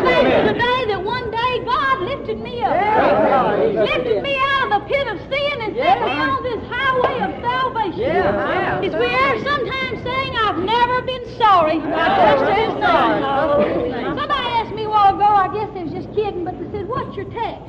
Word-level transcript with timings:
I'm 0.00 0.06
thankful 0.06 0.54
today 0.54 0.84
that 0.88 1.04
one 1.04 1.30
day 1.30 1.60
God 1.64 2.00
lifted 2.00 2.40
me 2.40 2.62
up. 2.62 2.72
Lifted 3.84 4.22
me 4.22 4.36
out 4.36 4.62
of 4.64 4.70
the 4.80 4.80
pit 4.88 5.06
of 5.08 5.18
sin 5.28 5.60
and 5.60 5.76
set 5.76 6.00
me 6.00 6.10
on 6.10 6.42
this 6.42 6.60
highway 6.72 7.20
of 7.20 7.32
salvation. 7.44 8.00
It's 8.84 8.96
we 8.96 9.12
are 9.12 9.38
sometimes 9.44 10.02
saying, 10.02 10.32
I've 10.36 10.58
never 10.58 11.02
been 11.02 11.26
sorry. 11.36 11.78
I 11.80 12.06
trust 12.16 12.48
His 12.48 12.74
name. 12.80 14.16
Somebody 14.16 14.48
asked 14.56 14.74
me 14.74 14.84
a 14.84 14.88
while 14.88 15.14
ago, 15.14 15.24
I 15.28 15.48
guess 15.52 15.68
they 15.74 15.84
was 15.84 15.92
just 15.92 16.08
kidding, 16.14 16.44
but 16.44 16.58
they 16.58 16.70
said, 16.72 16.88
what's 16.88 17.14
your 17.16 17.26
text? 17.28 17.68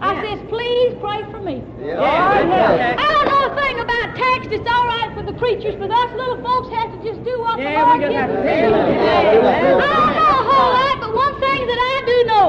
I 0.00 0.16
says, 0.24 0.40
please 0.48 0.94
pray 1.00 1.22
for 1.30 1.40
me. 1.40 1.62
I 1.96 2.96
don't 2.96 3.26
know 3.28 3.52
a 3.52 3.54
thing 3.56 3.80
about 3.80 4.16
text. 4.16 4.48
It's 4.52 4.68
all 4.68 4.84
right 4.86 5.12
for 5.16 5.22
the 5.22 5.32
preachers, 5.36 5.76
but 5.76 5.90
us 5.90 6.12
little 6.16 6.40
folks 6.44 6.68
have 6.72 6.92
to 6.92 6.98
just 7.04 7.24
do 7.24 7.40
what 7.40 7.56
the 7.56 7.64
Lord 7.64 8.00
gives 8.00 8.16
us. 8.16 8.30
I 8.32 9.92
don't 9.92 10.12
know 10.16 10.32
a 10.40 10.44
whole 10.48 10.72
lot, 10.72 11.00
but 11.04 11.12
one 11.14 11.36
thing 11.40 11.66
that 11.68 11.76
I 11.76 12.00
do 12.08 12.16
know, 12.32 12.48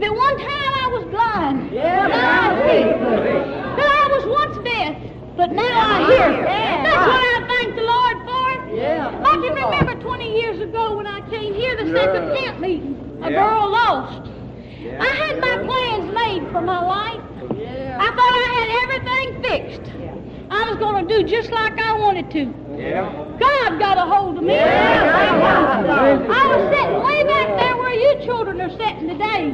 that 0.00 0.14
one 0.14 0.36
time 0.38 0.74
I 0.74 0.86
was 0.92 1.04
blind. 1.10 1.72
Now 1.72 2.08
I 2.12 2.54
see. 2.66 2.82
That 3.76 3.90
I 3.90 4.08
was 4.14 4.24
once 4.26 4.56
deaf, 4.64 4.96
but 5.36 5.52
now 5.52 5.64
I 5.64 6.06
hear. 6.06 6.30
Yeah. 6.44 6.82
That's 6.84 7.06
what 7.06 7.22
I 7.22 7.46
thank 7.48 7.74
the 7.76 7.82
Lord 7.82 8.16
for. 8.24 8.76
Yeah. 8.76 9.08
I 9.24 9.32
can 9.42 9.54
remember 9.54 9.94
20 10.00 10.40
years 10.40 10.60
ago 10.60 10.96
when 10.96 11.06
I 11.06 11.20
came 11.30 11.54
here 11.54 11.76
to 11.76 11.92
second 11.92 12.34
camp 12.36 12.60
meeting, 12.60 12.96
a 13.22 13.30
girl 13.30 13.70
lost. 13.70 14.30
I 15.00 15.06
had 15.06 15.40
my 15.40 15.58
plans 15.64 16.12
made 16.14 16.50
for 16.52 16.60
my 16.60 16.80
life. 16.80 17.20
I 17.98 18.06
thought 18.14 18.34
I 18.34 18.48
had 18.58 18.68
everything 18.82 19.42
fixed. 19.42 19.92
Yeah. 19.98 20.14
I 20.50 20.70
was 20.70 20.78
going 20.78 21.06
to 21.06 21.14
do 21.14 21.24
just 21.28 21.50
like 21.50 21.78
I 21.78 21.92
wanted 21.98 22.30
to. 22.30 22.54
Yeah. 22.78 23.10
God 23.40 23.78
got 23.78 23.98
a 23.98 24.02
hold 24.02 24.38
of 24.38 24.44
me. 24.44 24.54
Yeah. 24.54 25.12
I 26.30 26.46
was 26.46 26.62
sitting 26.70 27.02
way 27.02 27.24
back 27.24 27.48
there 27.58 27.76
where 27.88 27.96
you 27.96 28.24
children 28.26 28.60
are 28.60 28.70
sitting 28.70 29.08
today. 29.08 29.48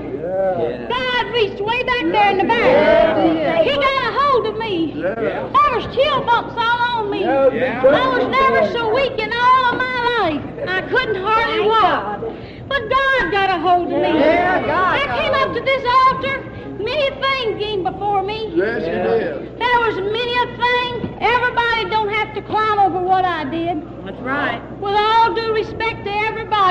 God 0.91 1.23
reached 1.31 1.61
way 1.63 1.83
back 1.85 2.03
there 2.03 2.31
in 2.33 2.39
the 2.39 2.45
back. 2.51 3.63
He 3.63 3.71
got 3.71 4.01
a 4.11 4.13
hold 4.19 4.47
of 4.47 4.59
me. 4.59 4.93
There 4.99 5.71
was 5.79 5.87
chill 5.95 6.19
bumps 6.27 6.59
all 6.59 6.99
on 6.99 7.11
me. 7.11 7.25
I 7.25 7.79
was 7.87 8.27
never 8.27 8.73
so 8.73 8.93
weak 8.93 9.17
in 9.23 9.31
all 9.31 9.63
of 9.71 9.77
my 9.79 9.99
life. 10.19 10.43
I 10.67 10.83
couldn't 10.83 11.23
hardly 11.23 11.69
walk. 11.69 12.27
But 12.67 12.83
God 12.91 13.31
got 13.31 13.51
a 13.55 13.61
hold 13.63 13.93
of 13.93 14.03
me. 14.03 14.19
I 14.19 15.07
came 15.15 15.35
up 15.39 15.55
to 15.55 15.61
this 15.63 15.85
altar. 16.03 16.37
Many 16.83 17.11
things 17.23 17.63
came 17.63 17.85
before 17.85 18.25
me. 18.25 18.51
Yes, 18.51 18.83
you 18.83 18.99
did. 18.99 19.59
There 19.63 19.79
was 19.87 19.95
many 19.95 20.35
a 20.43 20.47
thing. 20.59 21.23
Everybody 21.23 21.89
don't 21.89 22.13
have 22.13 22.35
to 22.35 22.43
climb 22.43 22.81
over 22.81 23.01
what 23.01 23.25
I 23.25 23.45
did. 23.45 23.79
That's 24.05 24.19
right. 24.19 24.61
With 24.81 24.97
all 24.99 25.35
due 25.35 25.55
respect 25.55 26.05
to 26.05 26.11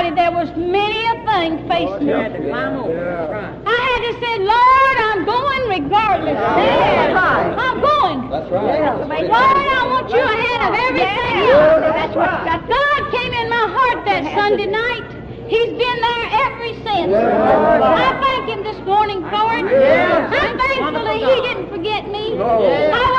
everybody, 0.04 0.14
there 0.14 0.32
was 0.32 0.50
many 0.56 1.00
a 1.00 1.16
thing 1.24 1.68
facing 1.68 2.06
me. 2.06 2.12
had 2.12 2.32
to 2.32 2.40
climb 2.44 2.76
over. 2.76 2.92
That's 2.92 3.32
right. 3.32 3.54
I 3.64 3.78
had 3.88 4.00
to 4.04 4.12
say, 4.20 4.34
Lord, 4.44 4.96
I'm 5.08 5.22
going 5.24 5.64
regardless. 5.80 6.36
I'm 6.36 7.78
going. 7.80 8.30
That's 8.30 8.50
right. 8.50 8.80
Lord, 8.84 9.56
I 9.64 9.82
want 9.88 10.10
you 10.12 10.20
ahead 10.20 10.60
of 10.68 10.72
everything 10.76 11.34
else. 11.48 11.80
That's 11.88 12.16
right. 12.16 12.68
God 12.68 13.00
came 13.12 13.32
in 13.32 13.48
my 13.48 13.66
heart 13.72 14.04
that 14.04 14.22
Sunday 14.34 14.66
night. 14.66 15.24
He's 15.44 15.76
been 15.76 15.98
there 16.00 16.26
ever 16.40 16.68
since. 16.88 17.12
I 17.12 18.10
thank 18.16 18.44
him 18.48 18.64
this 18.64 18.80
morning 18.86 19.20
for 19.28 19.46
it. 19.60 19.64
I'm 19.68 20.56
thankful 20.56 21.04
that 21.04 21.20
he 21.20 21.36
didn't 21.44 21.68
forget 21.68 22.08
me. 22.08 22.32
I 22.40 22.96
wasn't 22.96 23.13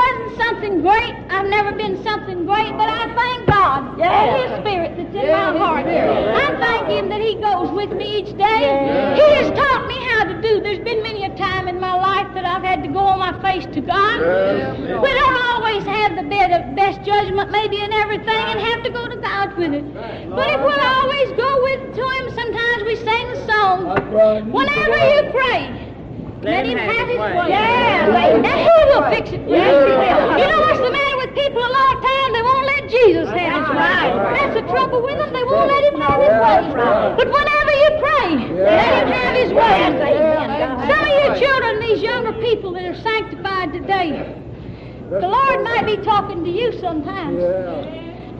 something 0.46 0.82
great. 0.82 1.14
I've 1.30 1.50
never 1.50 1.72
been 1.74 2.02
something 2.04 2.46
great, 2.46 2.72
but 2.78 2.90
I 2.90 3.04
thank 3.16 3.48
God 3.48 3.98
for 3.98 4.38
his 4.46 4.52
spirit 4.62 4.92
that's 4.98 5.16
in 5.16 5.32
my 5.32 5.58
heart. 5.58 5.86
I 5.88 6.48
thank 6.60 6.88
him 6.90 7.10
that 7.10 7.22
he 7.22 7.36
goes 7.42 7.72
with 7.72 7.92
me 7.92 8.20
each 8.20 8.38
day. 8.38 8.62
He 9.16 9.28
has 9.42 9.50
taught 9.58 9.88
me 9.88 9.98
how 10.14 10.24
to 10.26 10.42
do. 10.42 10.62
There's 10.62 10.84
been 10.84 11.02
many 11.02 11.26
a 11.26 11.36
time 11.36 11.68
in 11.68 11.80
my 11.80 11.96
life 11.96 12.34
that 12.36 12.46
I've 12.46 12.64
had 12.64 12.84
to 12.84 12.90
go 12.90 13.00
on 13.00 13.20
my 13.20 13.34
face 13.42 13.66
to 13.74 13.82
God. 13.82 14.20
We 15.02 15.12
don't 15.22 15.42
always 15.54 15.84
have 15.84 16.16
the 16.16 16.24
best 16.76 17.04
judgment 17.04 17.52
maybe 17.52 17.82
in 17.82 17.92
everything 17.94 18.46
and 18.54 18.60
have 18.60 18.84
to 18.84 18.92
go 18.92 19.08
to 19.08 19.18
God 19.18 19.58
with 19.58 19.74
it. 19.74 19.86
But 20.30 20.48
if 20.50 20.60
we'll 20.62 20.88
always 21.00 21.30
go 21.34 21.52
with 21.64 21.82
to 21.96 22.04
him, 22.16 22.26
sometimes 22.36 22.80
we 22.86 22.96
sing 22.98 23.26
a 23.34 23.38
song. 23.48 23.78
Whenever 24.52 24.98
you 25.14 25.32
pray, 25.32 25.85
let 26.46 26.66
him 26.66 26.78
have 26.78 27.08
his 27.08 27.18
way. 27.18 27.50
Yeah, 27.50 28.06
and 28.14 28.46
he 28.46 28.78
will 28.94 29.10
fix 29.10 29.34
it. 29.34 29.42
Yes, 29.50 29.74
he 29.82 29.94
will. 29.98 30.38
You 30.38 30.46
know 30.46 30.62
what's 30.62 30.80
the 30.80 30.92
matter 30.94 31.18
with 31.18 31.34
people 31.34 31.62
a 31.62 31.72
lot 31.74 31.90
of 31.98 32.00
times? 32.06 32.32
They 32.38 32.44
won't 32.46 32.66
let 32.66 32.84
Jesus 32.90 33.28
have 33.30 33.54
his 33.60 33.70
way. 33.74 34.06
That's 34.38 34.54
the 34.54 34.66
trouble 34.70 35.02
with 35.02 35.18
them. 35.18 35.34
They 35.34 35.44
won't 35.44 35.68
let 35.68 35.84
him 35.90 36.00
have 36.02 36.20
his 36.22 36.36
way. 36.38 36.62
But 37.18 37.28
whenever 37.34 37.74
you 37.82 37.90
pray, 38.00 38.30
let 38.62 38.94
him 39.02 39.10
have 39.10 39.36
his 39.36 39.52
way. 39.52 39.90
Some 40.86 41.02
of 41.02 41.14
you 41.18 41.28
children, 41.42 41.80
these 41.82 42.02
younger 42.02 42.34
people 42.40 42.74
that 42.74 42.86
are 42.86 43.00
sanctified 43.02 43.74
today, 43.74 44.36
the 45.10 45.28
Lord 45.28 45.64
might 45.64 45.86
be 45.86 45.98
talking 45.98 46.44
to 46.44 46.50
you 46.50 46.72
sometimes. 46.80 47.42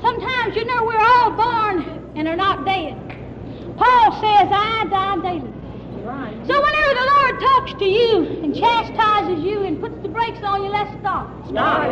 Sometimes, 0.02 0.56
you 0.56 0.66
know, 0.66 0.84
we're 0.86 1.00
all 1.00 1.32
born 1.32 2.14
and 2.16 2.28
are 2.28 2.36
not 2.36 2.66
dead. 2.66 2.94
Paul 3.78 4.12
says, 4.22 4.50
I 4.52 4.86
die 4.90 5.18
daily. 5.22 5.52
So 6.06 6.54
whenever 6.62 6.94
the 6.94 7.08
Lord 7.18 7.40
talks 7.42 7.74
to 7.82 7.86
you 7.86 8.40
and 8.44 8.54
chastises 8.54 9.44
you 9.44 9.64
and 9.64 9.82
puts 9.82 9.98
the 10.04 10.10
brakes 10.10 10.38
on 10.44 10.64
you, 10.64 10.70
let's 10.70 10.94
stop. 11.02 11.34
Stop. 11.50 11.90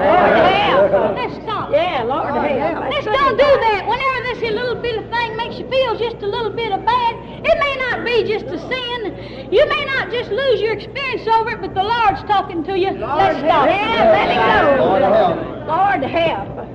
Let's 1.18 1.34
stop. 1.41 1.72
Yeah, 1.72 2.03
Lord 2.03 2.29
help. 2.29 2.94
Let's 2.94 3.06
don't 3.06 3.38
do 3.38 3.52
that. 3.66 3.88
Whenever 3.90 4.22
this 4.29 4.38
here 4.38 4.53
little 4.53 4.79
bit 4.79 5.02
of 5.02 5.09
thing 5.09 5.35
makes 5.35 5.57
you 5.57 5.68
feel 5.68 5.97
just 5.97 6.22
a 6.22 6.28
little 6.28 6.52
bit 6.52 6.72
of 6.72 6.85
bad, 6.85 7.16
it 7.41 7.57
may 7.57 7.75
not 7.90 8.06
be 8.06 8.22
just 8.29 8.46
a 8.53 8.59
sin. 8.62 9.50
You 9.52 9.66
may 9.68 9.85
not 9.85 10.12
just 10.12 10.29
lose 10.29 10.62
your 10.62 10.73
experience 10.73 11.28
over 11.34 11.50
it, 11.57 11.62
but 11.62 11.73
the 11.73 11.81
Lord's 11.81 12.22
talking 12.29 12.63
to 12.66 12.78
you. 12.78 12.91
Let's 12.91 13.40
stop. 13.40 13.66
Yeah, 13.66 14.13
let 14.13 14.29
it 14.29 14.78
go. 14.78 14.85
Lord 14.85 15.02
help. 15.02 15.41
Lord 15.66 16.03
help. 16.06 16.69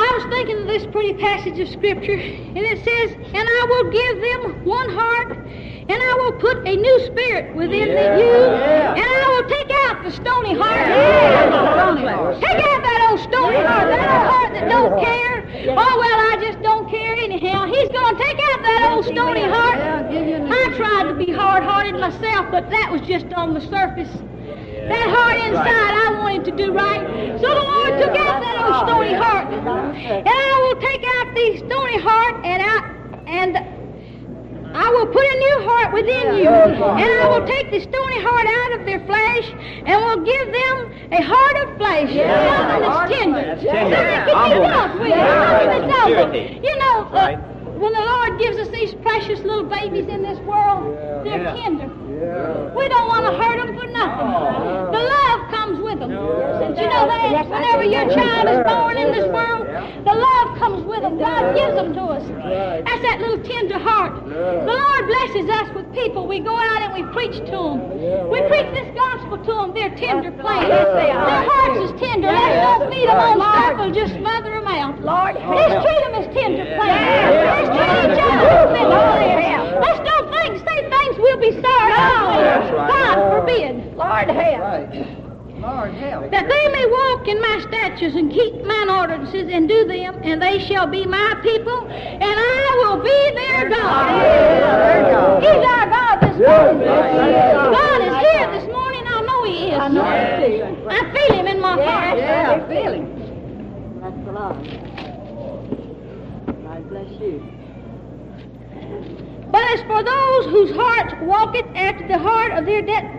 I 0.00 0.08
was 0.16 0.24
thinking 0.32 0.62
of 0.62 0.66
this 0.68 0.86
pretty 0.86 1.20
passage 1.20 1.58
of 1.60 1.68
Scripture, 1.68 2.16
and 2.16 2.56
it 2.56 2.78
says, 2.80 3.12
And 3.12 3.44
I 3.44 3.66
will 3.68 3.90
give 3.92 4.20
them 4.24 4.64
one 4.64 4.88
heart, 4.88 5.36
and 5.88 6.02
I 6.02 6.14
will 6.20 6.32
put 6.32 6.58
a 6.68 6.76
new 6.76 7.06
spirit 7.06 7.54
within 7.56 7.88
the 7.88 8.06
you, 8.20 8.34
and 8.92 9.08
I 9.08 9.26
will 9.32 9.48
take 9.48 9.70
out 9.88 10.04
the 10.04 10.10
stony 10.12 10.54
heart. 10.54 10.86
Yeah. 10.86 12.36
Take 12.40 12.60
out 12.60 12.82
that 12.84 13.08
old 13.10 13.20
stony 13.20 13.56
heart, 13.56 13.88
that 13.88 14.04
old 14.04 14.26
heart 14.28 14.52
that 14.52 14.68
don't 14.68 15.00
care. 15.00 15.48
Oh, 15.70 15.94
well, 15.98 16.18
I 16.32 16.36
just 16.40 16.60
don't 16.62 16.90
care 16.90 17.14
anyhow. 17.14 17.66
He's 17.66 17.88
going 17.88 18.16
to 18.16 18.22
take 18.22 18.38
out 18.38 18.62
that 18.62 18.92
old 18.92 19.04
stony 19.06 19.42
heart. 19.42 19.78
I 19.80 20.76
tried 20.76 21.08
to 21.08 21.14
be 21.14 21.32
hard-hearted 21.32 21.94
myself, 21.94 22.50
but 22.50 22.68
that 22.70 22.92
was 22.92 23.00
just 23.02 23.32
on 23.32 23.54
the 23.54 23.60
surface. 23.60 24.12
That 24.88 25.08
heart 25.08 25.36
inside, 25.40 25.92
I 26.04 26.20
wanted 26.20 26.44
to 26.46 26.56
do 26.56 26.72
right. 26.72 27.02
So 27.40 27.48
the 27.48 27.64
Lord 27.64 28.00
took 28.00 28.16
out 28.16 28.40
that 28.40 28.56
old 28.64 28.88
stony 28.88 29.14
heart. 29.14 29.52
And 29.52 30.28
I 30.28 30.60
will 30.64 30.80
take 30.80 31.04
out 31.16 31.34
the 31.34 31.56
stony 31.66 31.98
heart 31.98 32.44
and 32.44 32.62
I, 32.62 32.94
and 33.26 33.77
I 34.78 34.90
will 34.90 35.06
put 35.06 35.26
a 35.26 35.36
new 35.38 35.56
heart 35.66 35.92
within 35.92 36.36
you. 36.38 36.48
And 36.48 37.10
I 37.20 37.26
will 37.26 37.44
take 37.46 37.70
the 37.70 37.80
stony 37.80 38.22
heart 38.22 38.46
out 38.46 38.78
of 38.78 38.86
their 38.86 39.00
flesh 39.06 39.46
and 39.84 39.96
will 40.06 40.22
give 40.22 40.46
them 40.54 40.74
a 41.10 41.20
heart 41.20 41.56
of 41.66 41.76
flesh. 41.78 42.06
Something 42.14 43.32
that's 43.32 43.62
tender. 43.62 43.66
Something 43.74 43.90
that 43.90 44.28
can 44.30 44.38
be 44.50 44.58
loved 44.62 44.94
with. 45.02 45.18
Something 45.18 45.82
that's. 45.90 46.62
You 46.62 46.74
know, 46.78 46.96
uh, 47.10 47.36
when 47.74 47.92
the 47.92 48.06
Lord 48.06 48.38
gives 48.38 48.56
us 48.58 48.68
these 48.68 48.94
precious 49.02 49.40
little 49.40 49.64
babies 49.64 50.06
in 50.06 50.22
this 50.22 50.38
world, 50.46 50.94
they're 51.26 51.42
tender. 51.58 51.90
We 52.74 52.88
don't 52.88 53.08
want 53.08 53.26
to 53.26 53.32
hurt 53.34 53.58
them 53.58 53.74
for 53.74 53.86
nothing. 53.86 54.30
The 54.94 55.02
love 55.10 55.40
comes 55.50 55.80
with 55.82 55.98
them. 55.98 56.10
Did 56.10 56.78
you 56.78 56.86
know 56.86 57.06
that? 57.10 57.48
Whenever 57.50 57.82
your 57.82 58.06
child 58.14 58.46
is 58.46 58.62
born 58.62 58.96
in 58.96 59.10
this 59.10 59.26
world, 59.26 59.57
the 60.04 60.14
love 60.14 60.58
comes 60.58 60.84
with 60.86 61.02
them. 61.02 61.18
God 61.18 61.54
gives 61.54 61.74
them 61.74 61.94
to 61.94 62.02
us. 62.16 62.24
That's 62.28 63.02
that 63.02 63.20
little 63.20 63.42
tender 63.42 63.78
heart. 63.78 64.24
The 64.24 64.76
Lord 64.76 65.02
blesses 65.06 65.48
us 65.50 65.74
with 65.74 65.92
people. 65.92 66.26
We 66.26 66.40
go 66.40 66.56
out 66.56 66.82
and 66.82 66.92
we 66.94 67.02
preach 67.12 67.36
to 67.38 67.58
them. 67.58 68.30
We 68.30 68.40
preach 68.48 68.70
this 68.72 68.90
gospel 68.94 69.38
to 69.38 69.52
them. 69.52 69.74
They're 69.74 69.94
tender 69.96 70.32
plain. 70.32 70.68
Their 70.68 71.14
hearts 71.14 71.90
is 71.90 72.00
tender. 72.00 72.28
Let's 72.28 72.80
don't 72.80 72.92
feed 72.92 73.08
them 73.08 73.18
on 73.18 73.36
stuff 73.40 73.80
or 73.80 73.90
just 73.92 74.14
smother 74.14 74.50
them 74.50 74.68
out. 74.68 75.00
Lord, 75.02 75.34
let's 75.34 75.74
treat 75.84 76.00
them 76.04 76.14
as 76.14 76.26
tender 76.34 76.66
plants. 76.76 77.34
Let's 77.48 77.68
treat 77.76 77.98
each 78.08 78.20
other 78.22 78.48
as 78.48 78.88
Lord, 78.88 79.18
Let's 79.82 80.00
don't 80.08 80.26
think, 80.32 80.58
say 80.66 80.78
things 80.88 81.14
we'll 81.18 81.40
be 81.40 81.52
sorry 81.60 81.92
for. 81.92 82.76
God 82.88 83.16
forbid. 83.30 83.96
Lord 83.96 84.28
help. 84.30 85.17
Lord 85.68 85.92
help. 85.94 86.30
That 86.30 86.48
they 86.48 86.64
may 86.72 86.86
walk 86.88 87.28
in 87.28 87.38
my 87.40 87.56
statutes 87.68 88.16
and 88.16 88.32
keep 88.32 88.64
mine 88.64 88.88
ordinances 88.88 89.52
and 89.52 89.68
do 89.68 89.86
them, 89.86 90.16
and 90.24 90.40
they 90.40 90.64
shall 90.64 90.86
be 90.86 91.04
my 91.04 91.34
people, 91.42 91.78
and 91.92 92.22
I 92.24 92.68
will 92.80 93.02
be 93.04 93.20
their 93.36 93.68
God. 93.68 94.08
He's 95.44 95.64
our 95.68 95.86
God 95.92 96.16
this 96.24 96.36
morning. 96.40 96.88
God 96.88 98.00
is 98.00 98.16
here 98.32 98.48
this 98.56 98.66
morning. 98.72 99.04
I 99.12 99.20
know 99.28 99.40
He 99.44 99.58
is. 99.68 99.78
I 99.78 99.88
know 99.88 100.04
I 100.04 100.40
feel 100.40 100.66
him. 100.66 100.88
I 100.88 101.00
feel 101.12 101.32
Him 101.36 101.46
in 101.46 101.60
my 101.60 101.74
heart. 101.84 102.18
Yeah, 102.18 102.56
I 102.56 102.68
feel 102.68 102.92
him. 102.92 103.06
That's 104.00 104.20
the 104.24 104.32
Lord. 104.32 104.56
God 106.64 106.88
bless 106.88 107.10
you. 107.20 107.44
But 109.50 109.64
as 109.72 109.80
for 109.88 109.98
for 109.98 110.04
those 110.04 110.44
whose 110.52 110.76
hearts 110.76 111.14
walketh 111.22 111.66
after 111.74 112.06
the 112.06 112.18
heart 112.18 112.52
of 112.52 112.66
their 112.66 112.82
debt, 112.82 113.17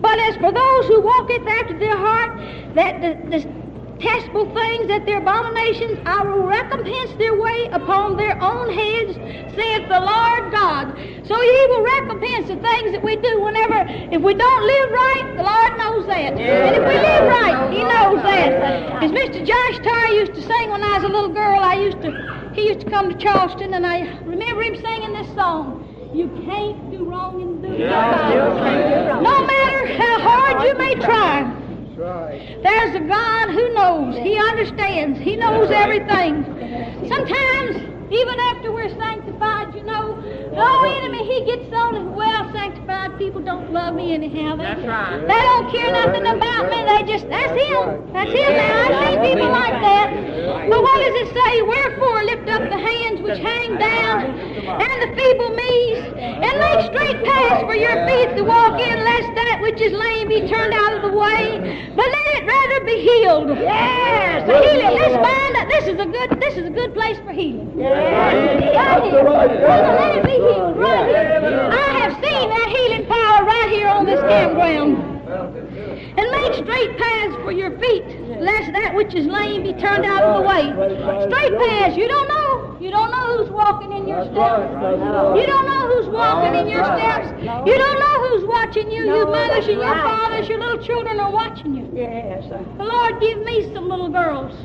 but 0.00 0.18
as 0.18 0.36
for 0.36 0.52
those 0.52 0.86
who 0.86 1.02
walketh 1.02 1.46
after 1.46 1.78
their 1.78 1.96
heart, 1.96 2.74
that 2.74 3.00
the, 3.00 3.60
detestable 4.00 4.46
things, 4.54 4.88
that 4.88 5.04
their 5.04 5.18
abominations, 5.18 6.00
I 6.06 6.24
will 6.24 6.46
recompense 6.46 7.12
their 7.18 7.38
way 7.38 7.68
upon 7.72 8.16
their 8.16 8.40
own 8.40 8.72
heads, 8.72 9.14
saith 9.54 9.88
the 9.88 10.00
Lord 10.00 10.52
God. 10.52 10.96
So 11.28 11.36
He 11.36 11.60
will 11.68 11.84
recompense 11.84 12.48
the 12.48 12.56
things 12.56 12.92
that 12.92 13.04
we 13.04 13.16
do 13.16 13.42
whenever, 13.44 13.84
if 14.08 14.22
we 14.22 14.34
don't 14.34 14.62
live 14.64 14.88
right, 14.90 15.24
the 15.36 15.44
Lord 15.44 15.72
knows 15.76 16.06
that. 16.08 16.32
And 16.40 16.76
if 16.76 16.84
we 16.88 16.96
live 16.96 17.24
right, 17.28 17.70
He 17.70 17.84
knows 17.84 18.22
that. 18.24 19.04
As 19.04 19.10
Mr. 19.12 19.44
Josh 19.44 19.78
Tyre 19.84 20.14
used 20.14 20.34
to 20.34 20.42
sing 20.42 20.70
when 20.70 20.82
I 20.82 20.96
was 20.96 21.04
a 21.04 21.08
little 21.08 21.34
girl, 21.34 21.60
I 21.60 21.74
used 21.74 22.00
to, 22.02 22.10
he 22.54 22.68
used 22.68 22.80
to 22.80 22.90
come 22.90 23.10
to 23.12 23.16
Charleston, 23.18 23.74
and 23.74 23.86
I 23.86 24.18
remember 24.24 24.62
him 24.62 24.76
singing 24.76 25.12
this 25.12 25.28
song. 25.34 25.86
You 26.12 26.28
can't 26.44 26.90
do 26.90 27.04
wrong 27.04 27.40
and 27.40 27.62
do 27.62 27.68
right. 27.86 29.22
No 29.22 29.46
matter 29.46 29.86
how 29.94 30.18
hard 30.20 30.66
you 30.66 30.74
may 30.74 30.94
try, 30.96 31.44
there's 32.62 32.94
a 32.96 33.00
God 33.00 33.50
who 33.50 33.74
knows. 33.74 34.16
He 34.16 34.36
understands. 34.36 35.20
He 35.20 35.36
knows 35.36 35.70
everything. 35.70 36.44
Sometimes, 37.08 37.76
even 38.10 38.40
after 38.50 38.72
we're 38.72 38.90
sanctified, 38.98 39.74
you 39.74 39.82
know, 39.84 40.18
no 40.50 40.66
oh, 40.66 40.98
enemy, 40.98 41.22
he 41.22 41.44
gets 41.46 41.72
on 41.72 41.94
and, 41.94 42.14
well, 42.14 42.50
sanctified 42.52 43.16
people 43.18 43.40
don't 43.40 43.72
love 43.72 43.94
me 43.94 44.12
anyhow. 44.12 44.56
They, 44.56 44.64
That's 44.64 44.82
right. 44.82 45.20
They 45.20 45.42
don't 45.46 45.70
care 45.70 45.92
nothing 45.92 46.26
about 46.26 46.70
me. 46.70 46.78
They 46.82 47.06
just, 47.06 47.28
that's 47.30 47.54
him. 47.54 48.10
That's 48.12 48.32
him 48.34 48.50
now. 48.50 48.90
I've 48.90 48.98
seen 49.06 49.22
people 49.22 49.50
like 49.54 49.78
that. 49.78 50.08
But 50.68 50.82
what 50.82 50.98
does 50.98 51.16
it 51.22 51.30
say? 51.38 51.62
Wherefore 51.62 52.24
lift 52.24 52.48
up 52.50 52.62
the 52.66 52.78
hands 52.82 53.20
which 53.22 53.38
hang 53.38 53.78
down 53.78 54.34
and 54.34 54.96
the 55.06 55.10
feeble 55.14 55.50
knees 55.54 56.02
and 56.18 56.54
make 56.58 56.80
straight 56.90 57.22
paths 57.24 57.62
for 57.62 57.76
your 57.76 57.94
feet 58.10 58.34
to 58.36 58.42
walk 58.42 58.80
in, 58.80 59.04
lest 59.04 59.30
that 59.38 59.58
which 59.62 59.80
is 59.80 59.92
lame 59.92 60.28
be 60.28 60.48
turned 60.48 60.74
out 60.74 60.94
of 60.94 61.02
the 61.02 61.14
way. 61.16 61.92
But 61.94 62.10
let 62.30 62.42
it 62.42 62.46
rather 62.46 62.84
be 62.84 63.00
healed. 63.00 63.48
Yes, 63.58 64.46
the 64.46 64.58
healing. 64.58 64.94
Let's 64.98 65.14
find 65.14 65.56
out. 65.56 65.68
This 65.68 65.84
is 65.86 66.00
a 66.00 66.06
good. 66.06 66.40
This 66.40 66.56
is 66.56 66.66
a 66.66 66.70
good 66.70 66.94
place 66.94 67.18
for 67.18 67.32
healing. 67.32 67.76
Right 67.76 69.02
here. 69.02 69.22
Brother, 69.22 69.54
let 69.56 70.16
it 70.18 70.24
be 70.24 70.32
healed 70.32 70.76
right 70.76 71.06
here. 71.08 71.70
I 71.72 71.98
have 71.98 72.12
seen 72.14 72.50
that 72.50 72.68
healing 72.68 73.06
power 73.06 73.44
right 73.44 73.70
here 73.70 73.88
on 73.88 74.04
this 74.06 74.20
campground. 74.20 75.06
And 75.30 76.30
make 76.32 76.54
straight 76.54 76.98
paths 76.98 77.36
for 77.42 77.52
your 77.52 77.78
feet, 77.78 78.04
lest 78.40 78.72
that 78.72 78.94
which 78.94 79.14
is 79.14 79.26
lame 79.26 79.62
be 79.62 79.72
turned 79.74 80.04
out 80.04 80.22
of 80.22 80.42
the 80.42 80.48
way. 80.48 80.64
Straight 81.28 81.54
paths. 81.58 81.96
You 81.96 82.08
don't 82.08 82.28
know. 82.28 82.78
You 82.80 82.90
don't 82.90 83.10
know 83.10 83.36
who's 83.36 83.50
walking 83.50 83.92
in 83.92 84.08
your 84.08 84.24
steps. 84.24 84.72
You 85.36 85.46
don't 85.46 85.66
know 85.66 85.82
who's 85.92 86.08
walking 86.08 86.54
in 86.58 86.68
your 86.68 86.84
steps. 86.84 87.28
You 87.68 87.76
don't 87.76 87.98
know 88.00 88.16
who's 88.28 88.48
watching 88.48 88.90
you. 88.90 89.04
Your 89.04 89.26
mothers 89.26 89.68
and 89.68 89.78
your 89.78 89.94
fathers, 90.02 90.48
your 90.48 90.58
little 90.58 90.82
children 90.84 91.20
are 91.20 91.30
watching 91.30 91.74
you. 91.74 91.90
Yes. 91.94 92.44
The 92.78 92.84
Lord 92.84 93.20
give 93.20 93.38
me 93.44 93.70
some 93.74 93.88
little 93.88 94.08
girls. 94.08 94.56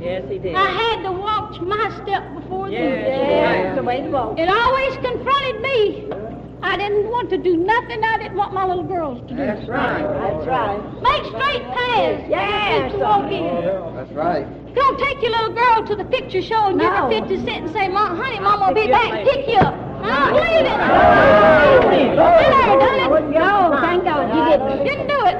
Yes, 0.00 0.24
he 0.28 0.38
did. 0.38 0.54
I 0.54 0.68
had 0.68 1.02
to 1.04 1.12
watch 1.12 1.60
my 1.60 1.88
step 2.04 2.22
before 2.34 2.66
them. 2.66 2.74
Yes, 2.74 3.76
the 3.76 3.82
way 3.82 4.02
to 4.02 4.10
walk. 4.10 4.38
It 4.38 4.48
always 4.48 4.94
confronted 4.98 5.60
me. 5.62 6.25
I 6.62 6.76
didn't 6.76 7.10
want 7.10 7.30
to 7.30 7.36
do 7.38 7.56
nothing 7.56 8.02
I 8.04 8.18
didn't 8.18 8.36
want 8.36 8.52
my 8.54 8.64
little 8.66 8.84
girls 8.84 9.20
to 9.28 9.34
do. 9.34 9.36
That's 9.36 9.68
right. 9.68 10.02
That's 10.02 10.46
right. 10.46 10.80
Make 11.02 11.24
straight 11.26 11.62
paths. 11.62 12.24
Yes. 12.28 12.92
to 12.92 12.98
walk 12.98 13.30
in. 13.30 13.94
That's 13.94 14.12
right. 14.12 14.46
Don't 14.74 14.98
take 14.98 15.22
your 15.22 15.30
little 15.32 15.54
girl 15.54 15.86
to 15.86 15.96
the 15.96 16.04
picture 16.04 16.42
show 16.42 16.68
and 16.68 16.78
No. 16.78 17.08
give 17.10 17.22
her 17.24 17.28
50 17.28 17.44
cents 17.44 17.66
and 17.66 17.72
say, 17.72 17.88
Mom, 17.88 18.16
honey, 18.16 18.40
Mom 18.40 18.60
will 18.60 18.74
be 18.74 18.88
back 18.90 19.12
and 19.12 19.28
pick 19.28 19.46
you 19.48 19.56
up. 19.58 19.74
I 20.02 20.08
don't 20.08 20.32
believe 20.36 20.66
it. 20.66 22.16
Never 22.16 22.78
done 22.80 23.00
it. 23.00 23.10
wouldn't 23.10 23.32
go. 23.32 23.78
Thank 23.80 24.04
God 24.04 24.24
you 24.36 24.44
didn't. 24.44 24.84
Didn't 24.84 25.08
do 25.08 25.20
it. 25.26 25.36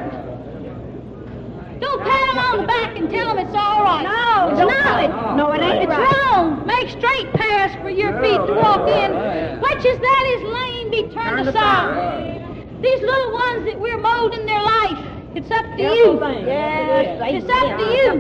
Don't 1.81 2.01
pat 2.03 2.35
them 2.35 2.39
on 2.45 2.57
the 2.63 2.67
back 2.67 2.97
and 2.97 3.11
tell 3.11 3.35
them 3.35 3.39
it's 3.47 3.55
all 3.57 3.85
right. 3.85 4.03
No, 4.05 4.49
it's 4.51 4.61
not. 4.61 5.05
it. 5.05 5.11
No, 5.37 5.53
it 5.53 5.61
ain't 5.61 5.83
It's 5.85 5.91
right. 5.91 6.33
wrong. 6.33 6.67
Make 6.67 6.89
straight 6.89 7.33
paths 7.35 7.75
for 7.83 7.91
your 7.91 8.13
feet 8.23 8.41
to 8.49 8.55
walk 8.55 8.89
in. 8.89 9.13
Which 9.61 9.85
is 9.85 9.99
that 9.99 10.25
is 10.37 10.43
lame 10.43 10.76
be 11.03 11.15
turned 11.15 11.49
aside. 11.49 12.43
These 12.83 13.01
little 13.01 13.33
ones 13.33 13.65
that 13.67 13.79
we're 13.81 14.01
molding 14.01 14.47
their 14.47 14.63
life, 14.63 14.99
it's 15.35 15.51
up 15.51 15.65
to 15.77 15.83
you. 15.83 16.19
Yes. 16.47 17.19
they- 17.21 17.37
It's 17.37 17.49
up 17.51 17.79
to 17.79 17.85
you. 17.85 18.13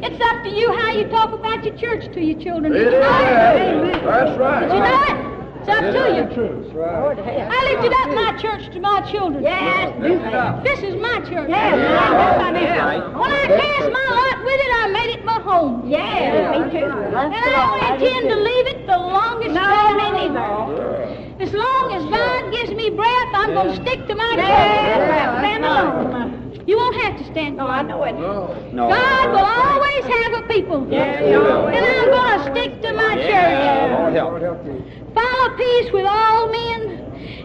It's 0.00 0.20
up 0.24 0.44
to 0.44 0.50
you 0.50 0.72
how 0.74 0.92
you 0.92 1.04
talk 1.08 1.32
about 1.32 1.64
your 1.64 1.74
church 1.76 2.12
to 2.14 2.20
your 2.20 2.38
children. 2.38 2.74
It 2.74 2.80
you 2.84 2.90
know 2.90 2.98
it? 2.98 3.96
is. 3.96 4.02
That's 4.04 4.38
right. 4.38 4.60
Did 4.60 4.72
you 4.74 4.80
know 4.80 5.02
it? 5.08 5.16
It's 5.60 5.68
up 5.68 5.80
to 5.80 6.02
you. 6.14 6.22
That's 6.62 6.74
right. 6.74 7.00
Lord 7.02 7.18
help. 7.18 7.50
I 7.50 7.64
lifted 7.72 7.92
up 7.92 8.08
my 8.14 8.32
church 8.40 8.72
to 8.74 8.80
my 8.80 9.00
children. 9.10 9.42
Yes, 9.42 9.92
do. 10.00 10.18
This 10.62 10.80
is 10.82 10.94
my 11.02 11.18
church. 11.28 11.48
Yes, 11.50 11.76
that's 11.76 12.38
my 12.40 12.50
name. 12.52 13.18
When 13.18 13.30
I 13.32 13.46
cast 13.48 13.92
my 13.92 14.06
lot 14.14 14.37
with 14.48 14.60
it, 14.64 14.72
I 14.80 14.84
made 14.88 15.10
it 15.20 15.22
my 15.24 15.38
home. 15.44 15.84
Yes, 15.84 16.32
me 16.56 16.60
too. 16.72 16.88
And 16.88 17.16
I 17.16 17.52
don't 17.52 17.80
intend 17.92 18.24
to 18.32 18.36
leave 18.36 18.66
it 18.72 18.86
the 18.86 18.96
longest 18.96 19.52
No, 19.52 19.60
time 19.60 19.96
me 19.96 20.04
anything. 20.08 20.34
neither. 20.34 21.28
As 21.38 21.52
long 21.52 21.84
as 21.94 22.02
God 22.08 22.40
gives 22.56 22.72
me 22.72 22.90
breath, 22.90 23.30
I'm 23.34 23.52
going 23.54 23.68
to 23.68 23.76
stick 23.76 24.06
to 24.08 24.14
my 24.16 24.32
Yes, 24.36 24.48
church. 24.48 25.38
Stand 25.44 25.64
alone. 25.64 26.52
You 26.66 26.76
won't 26.76 26.96
have 27.04 27.18
to 27.18 27.24
stand 27.30 27.56
No, 27.56 27.66
I 27.68 27.82
know 27.82 28.02
it. 28.04 28.12
No. 28.16 28.88
God 28.88 29.26
will 29.32 29.48
always 29.48 30.04
have 30.04 30.32
a 30.40 30.42
people. 30.48 30.86
Yes, 30.90 31.24
he 31.24 31.34
always 31.34 31.76
And 31.76 31.84
I'm 31.84 32.10
going 32.10 32.32
to 32.38 32.44
stick 32.52 32.82
to 32.82 32.92
my 32.92 33.14
church. 33.16 33.92
Lord 33.92 34.12
help. 34.12 34.42
help 34.42 34.66
you. 34.66 34.84
Follow 35.14 35.56
peace 35.56 35.92
with 35.92 36.06
all 36.08 36.50
men, 36.50 36.80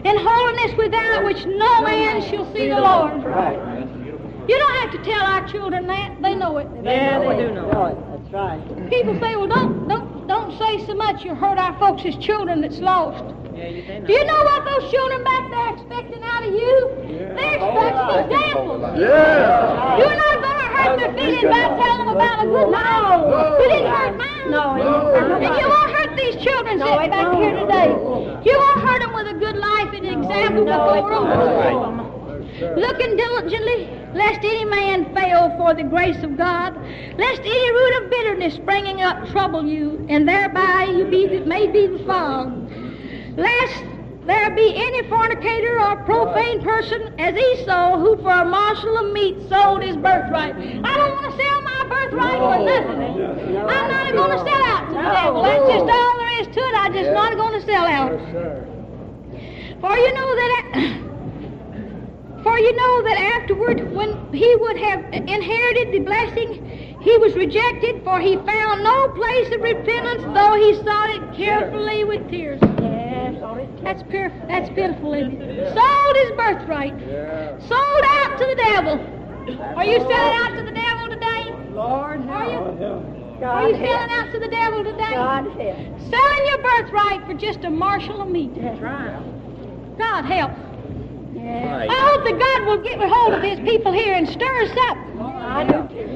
and 0.04 0.18
holiness 0.20 0.72
without 0.76 1.24
which 1.24 1.44
no 1.46 1.82
man 1.82 2.22
shall 2.28 2.46
see 2.52 2.68
the 2.68 2.80
Lord. 2.80 3.24
Right. 3.24 4.03
You 4.48 4.58
don't 4.58 4.74
have 4.82 4.92
to 4.92 4.98
tell 5.04 5.22
our 5.22 5.46
children 5.48 5.86
that; 5.86 6.20
they 6.22 6.34
know 6.34 6.58
it. 6.58 6.66
Yeah, 6.82 7.18
they 7.20 7.36
do 7.46 7.52
know. 7.54 7.68
Right, 7.70 7.96
That's 8.12 8.32
right. 8.32 8.90
People 8.90 9.14
say, 9.20 9.36
"Well, 9.36 9.46
don't 9.48 9.88
don't 9.88 10.26
don't 10.28 10.58
say 10.58 10.84
so 10.86 10.94
much. 10.94 11.24
You 11.24 11.34
hurt 11.34 11.58
our 11.58 11.78
folks' 11.78 12.16
children 12.16 12.60
that's 12.60 12.78
lost." 12.80 13.24
Yeah, 13.56 13.68
you 13.68 13.82
they 13.86 14.00
know. 14.00 14.06
Do 14.06 14.12
you 14.12 14.24
know 14.24 14.42
what 14.44 14.64
those 14.64 14.90
children 14.90 15.24
back 15.24 15.48
there 15.50 15.58
are 15.60 15.74
expecting 15.74 16.22
out 16.24 16.42
of 16.44 16.52
you? 16.52 16.74
They're 17.08 17.54
expecting 17.56 18.18
examples. 18.24 18.82
Yeah. 18.98 19.96
You're 19.98 20.16
not 20.16 20.36
going 20.42 20.58
to 20.60 20.68
hurt 20.76 20.98
their 20.98 21.12
feelings 21.14 21.44
by 21.44 21.62
telling 21.80 21.98
them 22.04 22.08
about 22.16 22.44
a 22.44 22.46
good 22.50 22.68
life. 22.68 22.84
No. 22.84 23.56
You 23.62 23.68
didn't 23.70 23.90
hurt 23.94 24.16
mine. 24.18 24.50
No, 24.50 24.74
it 24.76 24.84
won't. 24.84 25.44
And 25.44 25.54
you 25.56 25.68
won't 25.70 25.90
hurt 25.96 26.16
these 26.18 26.36
children 26.44 26.78
No, 26.80 26.86
sitting 26.98 27.10
back 27.10 27.32
won't. 27.32 27.44
here 27.44 27.54
today. 27.64 27.88
You 28.44 28.58
won't 28.58 28.80
hurt 28.82 29.00
them 29.00 29.14
with 29.14 29.28
a 29.28 29.34
good 29.38 29.56
life 29.56 29.88
and 29.94 30.04
an 30.04 30.22
example 30.22 30.64
No, 30.64 30.78
before 30.94 31.10
them. 31.10 31.98
won't. 32.02 32.76
Looking 32.76 33.16
diligently, 33.16 33.88
lest 34.14 34.38
any 34.44 34.64
man 34.64 35.14
fail 35.14 35.50
for 35.58 35.74
the 35.74 35.82
grace 35.82 36.22
of 36.22 36.36
God, 36.36 36.74
lest 37.18 37.40
any 37.40 37.70
root 37.72 38.04
of 38.04 38.10
bitterness 38.10 38.54
springing 38.54 39.02
up 39.02 39.28
trouble 39.30 39.66
you, 39.66 40.06
and 40.08 40.28
thereby 40.28 40.84
you 40.84 41.04
be, 41.06 41.40
may 41.40 41.66
be 41.66 41.88
defiled. 41.88 42.70
Lest 43.36 43.84
there 44.26 44.50
be 44.54 44.72
any 44.74 45.02
fornicator 45.08 45.80
or 45.80 45.96
profane 46.04 46.62
person 46.62 47.12
as 47.18 47.34
Esau, 47.36 47.98
who 47.98 48.16
for 48.22 48.30
a 48.30 48.44
morsel 48.44 48.96
of 48.98 49.12
meat 49.12 49.36
sold 49.48 49.82
his 49.82 49.96
birthright. 49.96 50.54
I 50.56 50.96
don't 50.96 51.12
want 51.12 51.30
to 51.30 51.36
sell 51.36 51.62
my 51.62 51.84
birthright 51.88 52.38
for 52.38 52.58
nothing. 52.64 53.58
I'm 53.58 53.90
not 53.90 54.12
going 54.14 54.30
to 54.30 54.38
sell 54.38 54.64
out 54.64 54.86
to 54.88 54.94
the 54.94 55.02
devil. 55.02 55.42
That's 55.42 55.68
just 55.68 55.90
all 55.90 56.16
there 56.18 56.40
is 56.40 56.46
to 56.46 56.60
it. 56.60 56.74
I'm 56.74 56.92
just 56.94 57.10
not 57.10 57.36
going 57.36 57.60
to 57.60 57.66
sell 57.66 57.84
out. 57.84 58.12
For 59.80 59.96
you 59.98 60.14
know 60.14 60.34
that 60.36 61.13
for 62.44 62.58
you 62.58 62.76
know 62.76 63.02
that 63.02 63.40
afterward 63.40 63.90
when 63.92 64.32
he 64.32 64.54
would 64.60 64.76
have 64.76 65.02
inherited 65.12 65.92
the 65.92 66.00
blessing, 66.00 66.98
he 67.00 67.16
was 67.16 67.34
rejected, 67.34 68.04
for 68.04 68.20
he 68.20 68.36
found 68.36 68.84
no 68.84 69.08
place 69.16 69.50
of 69.52 69.62
repentance, 69.62 70.22
though 70.34 70.54
he 70.54 70.74
sought 70.84 71.10
it 71.10 71.36
carefully 71.36 72.04
with 72.04 72.28
tears. 72.30 72.60
Yes, 72.62 73.42
all 73.42 73.56
it 73.56 73.82
That's 73.82 74.02
pure, 74.04 74.28
that's 74.46 74.68
pitiful, 74.68 75.14
isn't 75.14 75.40
it? 75.40 75.74
Sold 75.74 76.16
his 76.16 76.30
birthright. 76.36 76.94
Sold 77.66 78.04
out 78.04 78.38
to 78.38 78.44
the 78.44 78.56
devil. 78.56 78.94
Are 79.76 79.84
you 79.84 79.98
selling 80.00 80.36
out 80.44 80.56
to 80.56 80.64
the 80.64 80.72
devil 80.72 81.08
today? 81.08 81.72
Lord 81.72 82.28
Are 82.28 82.44
you? 82.44 82.78
help. 82.78 83.42
Are 83.42 83.68
you 83.68 83.74
selling 83.74 84.10
out 84.10 84.32
to 84.32 84.38
the 84.38 84.48
devil 84.48 84.84
today? 84.84 85.10
God 85.12 85.44
help. 85.44 86.00
Selling 86.12 86.46
your 86.46 86.58
birthright 86.62 87.26
for 87.26 87.34
just 87.34 87.64
a 87.64 87.70
morsel 87.70 88.20
of 88.20 88.28
meat. 88.28 88.54
That's 88.54 88.80
right. 88.80 89.18
God 89.98 90.24
help. 90.24 90.73
Yes. 91.54 91.86
I 91.90 91.98
hope 92.10 92.24
that 92.24 92.38
God 92.38 92.66
will 92.66 92.82
get 92.82 93.00
a 93.00 93.08
hold 93.08 93.34
of 93.34 93.42
his 93.42 93.60
people 93.60 93.92
here 93.92 94.14
and 94.14 94.28
stir 94.28 94.62
us 94.62 94.76
up. 94.90 94.98
I 95.44 95.62
do 95.62 95.86
too. 95.86 96.10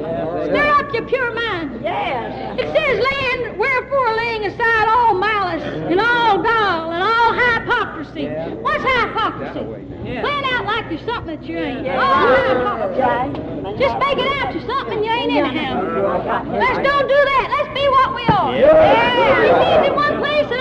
Stir 0.50 0.68
up 0.74 0.92
your 0.92 1.06
pure 1.06 1.32
mind. 1.32 1.80
Yes. 1.82 2.58
It 2.58 2.66
says, 2.74 2.98
laying, 2.98 3.58
wherefore 3.58 4.16
laying 4.16 4.44
aside 4.46 4.88
all 4.88 5.14
malice 5.14 5.62
and 5.62 6.00
all 6.00 6.42
gall 6.42 6.90
and 6.90 7.02
all 7.02 7.32
hypocrisy. 7.32 8.26
What's 8.58 8.82
hypocrisy? 8.82 9.86
Yeah. 10.02 10.22
Playing 10.22 10.44
out 10.44 10.64
like 10.64 10.90
you're 10.90 11.06
something 11.06 11.36
that 11.38 11.44
you 11.46 11.58
ain't. 11.58 11.84
Yes. 11.84 12.02
All 12.02 12.26
hypocrisy. 12.34 13.00
Right. 13.00 13.78
Just 13.78 13.94
make 14.02 14.18
it 14.18 14.32
out 14.42 14.54
you're 14.54 14.66
something 14.66 15.04
you 15.04 15.12
ain't 15.12 15.32
anyhow. 15.32 15.86
Yes. 15.86 16.50
Let's 16.50 16.78
don't 16.82 17.06
do 17.06 17.20
that. 17.30 17.46
Let's 17.54 17.70
be 17.78 17.84
what 17.86 18.14
we 18.16 18.24
are. 18.26 18.58
Yeah. 18.58 19.42
He 19.44 19.50
says 19.54 19.86
in 19.86 19.94
one 19.94 20.18
place 20.18 20.48
that 20.50 20.60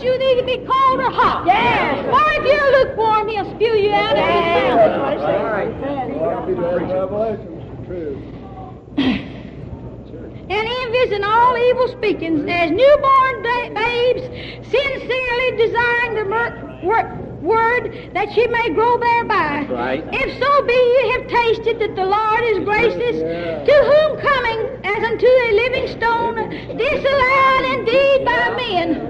I'm 0.00 0.06
wood 0.06 0.18
that 0.18 0.18
you 0.18 0.18
need 0.18 0.36
to 0.40 0.46
be 0.46 0.56
cold 0.66 1.00
or 1.00 1.10
hot. 1.10 1.46
Yes. 1.46 2.04
Or 2.06 2.32
if 2.32 2.44
you're 2.46 2.70
lukewarm, 2.84 3.28
he'll 3.28 3.50
spew 3.56 3.74
you 3.76 3.92
out 3.92 4.16
of 4.16 4.24
his 4.24 4.44
mouth. 4.56 5.60
Revelation's 6.90 7.64
true. 7.86 8.16
and 8.96 10.50
envies 10.50 11.12
and 11.12 11.24
all 11.24 11.56
evil 11.56 11.88
speakings, 11.88 12.40
as 12.48 12.70
newborn 12.70 13.42
da- 13.42 13.70
babes, 13.74 14.22
sincerely 14.68 15.56
desiring 15.56 16.14
the 16.14 16.24
mer- 16.24 16.80
wor- 16.82 17.16
word 17.40 18.10
that 18.14 18.36
ye 18.36 18.46
may 18.48 18.70
grow 18.74 18.98
thereby. 18.98 19.64
right. 19.70 20.04
If 20.12 20.38
so 20.42 20.62
be 20.66 20.72
ye 20.74 21.10
have 21.12 21.26
tasted 21.28 21.78
that 21.80 21.94
the 21.96 22.04
Lord 22.04 22.44
is 22.44 22.58
gracious, 22.64 23.20
to 23.20 23.72
whom 23.72 24.18
coming 24.20 24.66
as 24.84 25.04
unto 25.04 25.26
a 25.26 25.52
living 25.54 25.88
stone, 25.88 26.50
disallowed 26.76 27.64
indeed 27.78 28.24
by 28.24 28.50
men. 28.56 29.09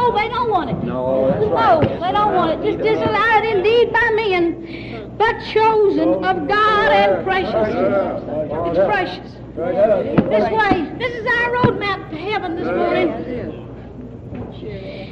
No, 0.00 0.16
they 0.16 0.28
don't 0.30 0.50
want 0.50 0.70
it. 0.70 0.82
No, 0.82 1.28
that's 1.28 1.40
No, 1.44 1.52
right. 1.52 2.00
they 2.00 2.12
don't 2.12 2.34
want 2.34 2.50
it. 2.52 2.72
Just 2.72 2.82
disallowed 2.82 3.44
indeed 3.44 3.92
by 3.92 4.10
men, 4.16 5.12
but 5.18 5.34
chosen 5.52 6.24
of 6.24 6.48
God 6.48 6.88
and 6.90 7.22
precious. 7.22 7.52
It's 7.54 8.78
precious. 8.78 9.32
This 9.56 10.50
way. 10.50 10.88
This 10.98 11.12
is 11.12 11.26
our 11.26 11.50
roadmap 11.56 12.08
to 12.10 12.16
heaven 12.16 12.56
this 12.56 12.66
morning. 12.66 13.10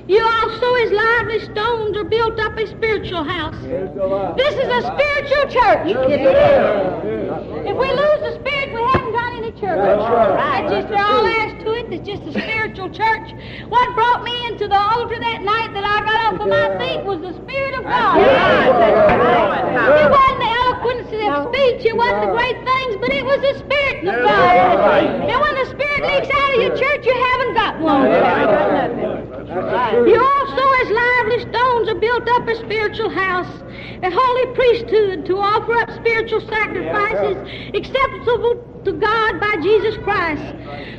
You 0.08 0.24
also, 0.24 0.74
as 0.74 0.90
lively 0.90 1.40
stones, 1.52 1.96
are 1.98 2.04
built 2.04 2.40
up 2.40 2.56
a 2.56 2.66
spiritual 2.66 3.24
house. 3.24 3.60
This 3.60 4.54
is 4.56 4.68
a 4.72 4.80
spiritual 4.88 5.44
church. 5.52 5.92
If 7.68 7.76
we 7.76 7.88
lose 7.92 8.20
the 8.24 8.32
spirit, 8.40 8.72
we 8.72 8.80
haven't 8.88 9.12
got 9.12 9.36
any 9.36 9.52
church. 9.52 9.76
That's 9.76 10.00
right. 10.08 10.64
That's 10.64 10.88
just 10.88 10.88
all 10.96 11.26
is 11.28 11.52
to 11.60 11.68
it. 11.76 11.92
It's 11.92 12.08
just 12.08 12.22
a 12.24 12.32
spiritual 12.32 12.88
church. 12.88 13.36
What 13.68 13.84
brought 13.94 14.24
me 14.24 14.32
into 14.48 14.64
the 14.66 14.80
altar 14.80 15.20
that 15.20 15.42
night 15.44 15.76
that 15.76 15.84
I 15.84 16.00
got 16.00 16.32
off 16.32 16.40
of 16.40 16.48
my 16.48 16.72
feet 16.80 17.04
was 17.04 17.20
the 17.20 17.36
Spirit 17.44 17.74
of 17.76 17.84
God. 17.84 18.16
It 18.16 20.08
wasn't 20.08 20.40
the 20.40 20.52
eloquence 20.56 21.04
of 21.12 21.52
speech, 21.52 21.84
it 21.84 21.92
wasn't 21.96 22.20
the 22.24 22.32
great 22.32 22.56
things, 22.64 22.96
but 22.96 23.12
it 23.12 23.24
was 23.28 23.40
the 23.44 23.60
Spirit 23.60 24.08
of 24.08 24.24
God. 24.24 25.28
And 25.28 25.36
when 25.36 25.54
the 25.60 25.68
Spirit 25.68 26.00
leaks 26.00 26.32
out 26.32 26.48
of 26.56 26.62
your 26.64 26.72
church, 26.80 27.04
you 27.04 27.12
haven't 27.12 27.52
got 27.52 27.76
one. 27.84 28.08
You 29.48 30.20
also, 30.20 30.64
as 30.84 30.88
lively 30.92 31.40
stones, 31.48 31.88
are 31.88 32.00
built 32.00 32.28
up 32.28 32.48
a 32.48 32.56
spiritual 32.56 33.08
house, 33.08 33.48
a 34.02 34.10
holy 34.12 34.46
priesthood 34.54 35.24
to 35.24 35.38
offer 35.38 35.72
up 35.72 35.90
spiritual 35.96 36.42
sacrifices 36.42 37.36
acceptable 37.72 38.60
to 38.84 38.92
God 38.92 39.40
by 39.40 39.56
Jesus 39.62 39.96
Christ. 40.04 40.44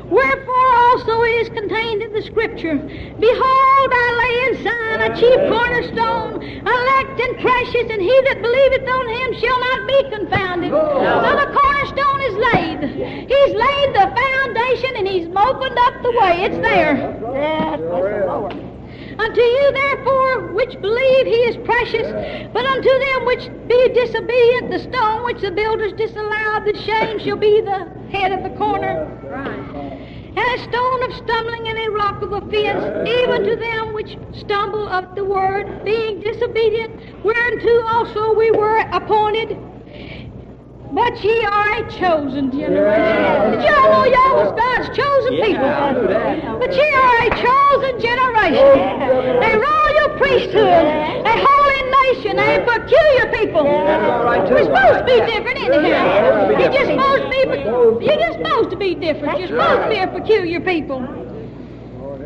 Wherefore 0.10 0.70
also 0.89 1.22
it 1.22 1.46
is 1.46 1.50
contained 1.50 2.01
in 2.01 2.13
the 2.13 2.24
Scripture 2.24 2.77
Behold, 3.22 3.89
I 3.94 4.08
lay 4.18 4.36
in 4.50 4.63
Zion 4.65 5.00
a 5.06 5.15
chief 5.15 5.39
cornerstone, 5.46 6.41
elect 6.41 7.15
and 7.22 7.34
precious, 7.38 7.86
and 7.94 8.01
he 8.01 8.15
that 8.34 8.41
believeth 8.41 8.88
on 8.89 9.06
him 9.13 9.29
shall 9.38 9.60
not 9.62 9.79
be 9.86 10.00
confounded. 10.10 10.72
So 10.74 11.32
the 11.38 11.53
cornerstone 11.53 12.08
laid. 12.39 12.79
He's 13.27 13.53
laid 13.55 13.89
the 13.93 14.08
foundation 14.15 14.96
and 14.98 15.08
he's 15.08 15.27
opened 15.27 15.77
up 15.77 16.01
the 16.01 16.12
way. 16.12 16.43
It's 16.48 16.58
there. 16.58 16.96
Unto 19.19 19.41
you, 19.41 19.72
therefore, 19.74 20.53
which 20.53 20.79
believe 20.79 21.25
he 21.25 21.41
is 21.51 21.58
precious, 21.65 22.08
but 22.53 22.65
unto 22.65 22.89
them 22.89 23.25
which 23.25 23.50
be 23.67 23.89
disobedient, 23.93 24.72
the 24.72 24.79
stone 24.79 25.25
which 25.25 25.41
the 25.41 25.51
builders 25.51 25.91
disallowed, 25.93 26.63
the 26.65 26.79
shame 26.86 27.19
shall 27.19 27.36
be 27.36 27.60
the 27.62 27.91
head 28.12 28.31
of 28.31 28.43
the 28.43 28.58
corner. 28.58 29.05
And 30.29 30.38
a 30.38 30.63
stone 30.63 31.03
of 31.03 31.13
stumbling 31.17 31.67
and 31.67 31.77
a 31.79 31.91
rock 31.91 32.22
of 32.22 32.31
offense, 32.31 33.10
even 33.10 33.43
to 33.43 33.55
them 33.58 33.93
which 33.93 34.17
stumble 34.39 34.88
of 34.88 35.15
the 35.15 35.25
word, 35.25 35.84
being 35.84 36.22
disobedient, 36.22 37.24
whereunto 37.24 37.88
also 37.88 38.34
we 38.34 38.51
were 38.51 38.79
appointed. 38.91 39.58
But 40.91 41.24
ye 41.24 41.46
are 41.46 41.72
a 41.74 41.91
chosen 41.91 42.50
generation. 42.50 43.51
Did 43.51 43.62
y'all 43.62 43.91
know 43.93 44.05
y'all 44.10 44.41
was 44.41 44.53
God's 44.58 44.89
chosen 44.98 45.34
people? 45.38 45.69
But 46.58 46.74
ye 46.74 46.81
are 46.81 47.19
a 47.22 47.29
chosen 47.29 48.01
generation, 48.01 48.58
oh, 48.58 49.38
a 49.38 49.51
royal 49.53 50.17
priesthood, 50.17 50.86
a 51.25 51.36
holy 51.46 51.81
nation, 52.01 52.39
a 52.39 52.65
peculiar 52.65 53.29
people. 53.38 53.65
We're 54.50 54.63
supposed 54.65 55.00
to 55.00 55.05
be 55.05 55.22
different, 55.29 55.58
anyhow. 55.62 56.50
You're 56.58 56.74
just 56.74 56.89
supposed 56.89 57.22
to 57.22 57.29
be. 57.29 58.05
You're 58.05 58.19
just 58.19 58.38
supposed 58.39 58.69
to 58.72 58.77
be 58.77 58.96
different. 58.96 59.39
You're 59.39 59.50
supposed 59.50 59.84
to 59.84 59.89
be 59.89 59.98
a 59.98 60.08
peculiar 60.08 60.60
people. 60.60 61.05
Oh, 61.05 62.17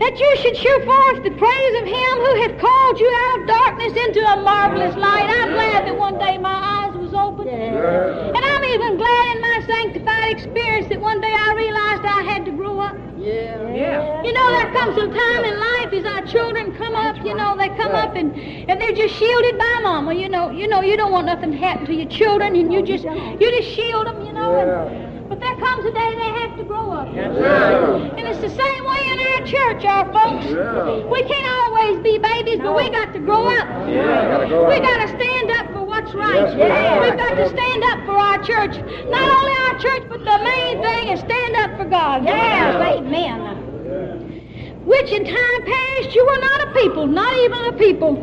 that 0.00 0.18
you 0.18 0.36
should 0.40 0.56
show 0.56 0.84
forth 0.86 1.22
the 1.22 1.30
praise 1.36 1.74
of 1.82 1.86
Him 1.86 2.14
who 2.16 2.34
hath 2.40 2.58
called 2.58 2.98
you 2.98 3.12
out 3.14 3.40
of 3.40 3.46
darkness 3.46 3.92
into 4.06 4.20
a 4.32 4.40
marvelous 4.40 4.96
light. 4.96 5.28
I'm 5.28 5.52
glad 5.52 5.86
that 5.86 5.98
one 5.98 6.18
day 6.18 6.38
my 6.38 6.50
eyes 6.50 6.91
was 7.12 7.32
opened. 7.32 7.50
And 7.50 8.44
I'm 8.44 8.64
even 8.64 8.96
glad 8.96 9.36
in 9.36 9.42
my 9.42 9.62
sanctified 9.66 10.32
experience 10.32 10.88
that 10.88 11.00
one 11.00 11.20
day 11.20 11.32
I 11.32 11.52
realized 11.54 12.04
I 12.04 12.22
had 12.22 12.44
to 12.46 12.52
grow 12.52 12.80
up. 12.80 12.96
Yeah. 13.18 13.72
yeah. 13.72 14.22
You 14.22 14.32
know, 14.32 14.50
there 14.50 14.72
comes 14.72 14.96
a 14.96 15.06
time 15.06 15.44
in 15.44 15.60
life 15.60 15.92
as 15.92 16.04
our 16.04 16.26
children 16.26 16.74
come 16.76 16.94
up, 16.94 17.16
you 17.24 17.34
know, 17.34 17.56
they 17.56 17.68
come 17.68 17.92
up 17.92 18.16
and, 18.16 18.34
and 18.34 18.80
they're 18.80 18.92
just 18.92 19.14
shielded 19.14 19.58
by 19.58 19.80
mama. 19.82 20.14
You 20.14 20.28
know, 20.28 20.50
you 20.50 20.66
know, 20.66 20.80
you 20.80 20.96
don't 20.96 21.12
want 21.12 21.26
nothing 21.26 21.52
to 21.52 21.58
happen 21.58 21.86
to 21.86 21.94
your 21.94 22.08
children 22.08 22.56
and 22.56 22.72
you 22.72 22.82
just 22.82 23.04
you 23.04 23.50
just 23.50 23.68
shield 23.68 24.06
them, 24.06 24.24
you 24.26 24.32
know. 24.32 24.56
And, 24.58 25.28
but 25.28 25.40
there 25.40 25.56
comes 25.56 25.84
a 25.86 25.92
day 25.92 26.14
they 26.16 26.32
have 26.40 26.56
to 26.58 26.64
grow 26.64 26.90
up. 26.90 27.14
That's 27.14 27.38
right. 27.38 28.12
And 28.18 28.28
it's 28.28 28.40
the 28.40 28.50
same 28.50 28.84
way 28.84 29.00
in 29.12 29.18
our 29.18 29.46
church, 29.46 29.84
our 29.84 30.04
folks. 30.12 30.46
Yeah. 30.46 31.06
We 31.06 31.22
can't 31.22 31.46
always 31.46 32.02
be 32.02 32.18
babies, 32.18 32.58
but 32.58 32.74
we 32.76 32.90
got 32.90 33.12
to 33.12 33.20
grow 33.20 33.46
up. 33.46 33.66
gotta 33.66 34.48
grow 34.48 34.68
we 34.68 34.80
got 34.80 35.06
to 35.06 35.08
stand 35.08 35.50
up 35.52 35.72
for 35.72 35.81
right. 36.14 36.56
Yes, 36.56 37.00
We've 37.00 37.18
got 37.18 37.34
to 37.34 37.48
stand 37.48 37.84
up 37.84 38.06
for 38.06 38.16
our 38.16 38.38
church. 38.44 38.76
Not 39.08 39.28
only 39.30 39.52
our 39.66 39.78
church, 39.78 40.02
but 40.08 40.18
the 40.24 40.38
main 40.44 40.82
thing 40.82 41.08
is 41.08 41.20
stand 41.20 41.56
up 41.56 41.76
for 41.78 41.84
God. 41.84 42.24
Yes, 42.24 42.74
amen. 42.98 43.70
Which 44.84 45.10
in 45.12 45.24
time 45.24 45.62
past 45.64 46.14
you 46.14 46.24
were 46.26 46.38
not 46.38 46.68
a 46.68 46.72
people, 46.72 47.06
not 47.06 47.32
even 47.38 47.64
a 47.66 47.72
people, 47.74 48.14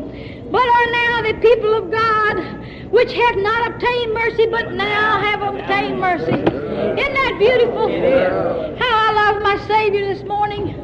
but 0.51 0.61
are 0.61 0.91
now 0.91 1.21
the 1.21 1.33
people 1.41 1.73
of 1.75 1.91
God, 1.91 2.91
which 2.91 3.13
have 3.13 3.37
not 3.37 3.71
obtained 3.71 4.13
mercy, 4.13 4.47
but 4.47 4.73
now 4.73 5.19
have 5.21 5.41
obtained 5.41 5.99
mercy. 5.99 6.33
Isn't 6.33 7.13
that 7.13 7.35
beautiful? 7.39 7.87
How 8.77 8.93
I 9.07 9.11
love 9.13 9.41
my 9.41 9.57
Savior 9.67 10.13
this 10.13 10.23
morning. 10.27 10.75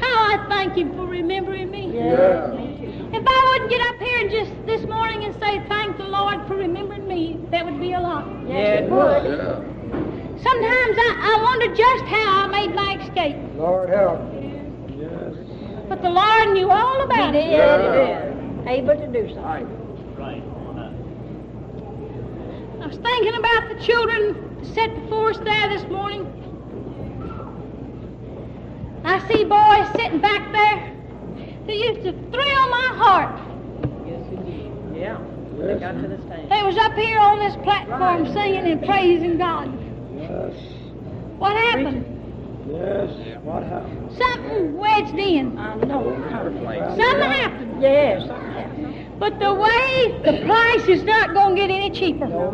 How 0.00 0.38
I 0.38 0.46
thank 0.48 0.74
Him 0.74 0.94
for 0.96 1.06
remembering 1.06 1.70
me. 1.70 1.86
If 1.96 2.57
I 3.58 3.60
wouldn't 3.60 3.76
get 3.76 3.88
up 3.88 4.00
here 4.00 4.20
and 4.20 4.30
just 4.30 4.66
this 4.66 4.88
morning 4.88 5.24
and 5.24 5.34
say 5.40 5.58
thank 5.66 5.96
the 5.96 6.04
Lord 6.04 6.46
for 6.46 6.54
remembering 6.54 7.08
me, 7.08 7.40
that 7.50 7.64
would 7.64 7.80
be 7.80 7.92
a 7.92 8.00
lot. 8.00 8.24
Yeah, 8.46 8.84
it 8.84 8.88
would. 8.88 9.24
Sometimes 10.40 10.96
I, 10.96 11.18
I 11.18 11.40
wonder 11.42 11.74
just 11.74 12.04
how 12.04 12.44
I 12.44 12.46
made 12.46 12.72
my 12.72 13.02
escape. 13.02 13.34
Lord 13.56 13.90
help. 13.90 14.20
Yes. 14.96 15.34
But 15.88 16.02
the 16.02 16.08
Lord 16.08 16.50
knew 16.52 16.70
all 16.70 17.02
about 17.02 17.34
it. 17.34 17.42
He 17.42 17.54
it. 17.56 18.30
is 18.30 18.66
able 18.68 18.94
to 18.94 19.08
do 19.08 19.28
so. 19.34 19.40
Right. 19.40 20.40
I 22.80 22.86
was 22.86 22.96
thinking 22.96 23.34
about 23.34 23.76
the 23.76 23.84
children 23.84 24.64
set 24.72 24.94
before 25.02 25.30
us 25.30 25.38
there 25.38 25.68
this 25.68 25.82
morning. 25.90 26.22
I 29.04 29.18
see 29.26 29.42
boys 29.42 29.90
sitting 30.00 30.20
back 30.20 30.52
there 30.52 30.94
that 31.66 31.76
used 31.76 32.04
to 32.04 32.12
thrill 32.12 32.68
my 32.70 32.92
heart. 32.94 33.47
Yes, 34.98 35.20
indeed. 35.20 35.58
Yeah. 35.58 35.66
They 35.66 35.78
got 35.80 35.92
to 35.92 36.08
the 36.08 36.18
stage. 36.26 36.48
They 36.48 36.62
was 36.62 36.76
up 36.78 36.94
here 36.94 37.18
on 37.18 37.38
this 37.38 37.56
platform 37.56 38.26
singing 38.32 38.66
and 38.66 38.84
praising 38.84 39.38
God. 39.38 39.72
Yes. 40.16 40.54
What 41.38 41.56
happened? 41.56 42.04
Yes. 42.70 43.10
What 43.42 43.62
happened? 43.62 44.12
Something 44.18 44.76
wedged 44.76 45.14
in. 45.14 45.58
I 45.58 45.74
know. 45.76 46.14
Something 46.96 47.30
happened. 47.30 47.82
Yes. 47.82 48.28
But 49.18 49.38
the 49.40 49.52
way, 49.52 50.20
the 50.24 50.44
price 50.46 50.86
is 50.88 51.02
not 51.02 51.34
going 51.34 51.56
to 51.56 51.60
get 51.62 51.70
any 51.70 51.90
cheaper. 51.90 52.26
No, 52.26 52.50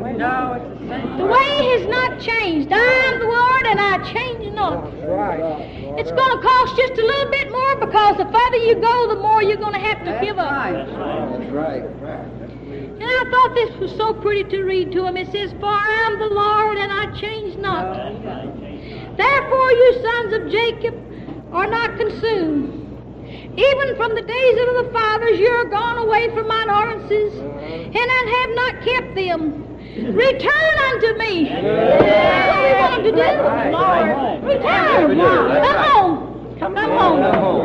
it's 0.54 0.80
the 0.80 0.88
same. 0.88 1.18
The 1.18 1.26
way 1.26 1.78
has 1.78 1.86
not 1.88 2.20
changed. 2.20 2.72
I 2.72 2.78
am 2.78 3.18
the 3.20 3.26
Word 3.26 3.66
and 3.66 3.80
I 3.80 4.12
change 4.12 4.44
not. 4.54 4.84
Right. 5.06 5.40
It's 5.98 6.10
going 6.10 6.30
to 6.30 6.42
cost 6.42 6.76
just 6.76 6.92
a 6.94 7.04
little 7.04 7.30
bit 7.30 7.50
more 7.50 7.76
because 7.76 8.16
the 8.16 8.24
further 8.24 8.56
you 8.56 8.76
go, 8.76 9.08
the 9.08 9.20
more 9.20 9.42
you're 9.42 9.58
going 9.58 9.74
to 9.74 9.78
have 9.78 10.04
to 10.04 10.18
give 10.24 10.38
up. 10.38 10.72
That's 10.72 11.50
right. 11.52 11.84
I 13.14 13.30
thought 13.30 13.54
this 13.54 13.76
was 13.78 13.92
so 13.96 14.12
pretty 14.14 14.44
to 14.50 14.62
read 14.64 14.92
to 14.92 15.06
him. 15.06 15.16
It 15.16 15.30
says, 15.30 15.52
For 15.60 15.66
I 15.66 16.10
am 16.10 16.18
the 16.18 16.34
Lord 16.34 16.76
and 16.78 16.92
I 16.92 17.20
change 17.20 17.56
not. 17.58 17.96
Therefore, 19.16 19.70
you 19.70 20.02
sons 20.02 20.32
of 20.34 20.50
Jacob 20.50 20.94
are 21.52 21.66
not 21.66 21.96
consumed. 21.96 22.80
Even 23.56 23.96
from 23.96 24.14
the 24.14 24.22
days 24.22 24.58
of 24.58 24.84
the 24.84 24.90
fathers, 24.92 25.38
you 25.38 25.48
are 25.48 25.64
gone 25.64 25.98
away 25.98 26.28
from 26.34 26.48
mine 26.48 26.68
ordinances, 26.68 27.38
and 27.38 27.96
I 27.96 28.22
have 28.40 28.50
not 28.54 28.82
kept 28.84 29.14
them. 29.14 29.64
Return 30.12 30.74
unto 30.90 31.18
me. 31.18 31.44
That's 31.48 32.50
what 32.50 32.64
we 32.64 32.72
want 32.74 32.94
him 32.94 33.04
to 33.04 33.12
do. 33.12 33.18
Right. 33.22 34.40
Return. 34.42 34.64
Yes, 34.64 35.08
we 35.08 35.14
do. 35.14 35.20
That's 35.20 35.68
Come 35.68 36.04
on. 36.04 36.33
Come 36.58 36.76
on 36.76 36.90
home. 36.90 37.64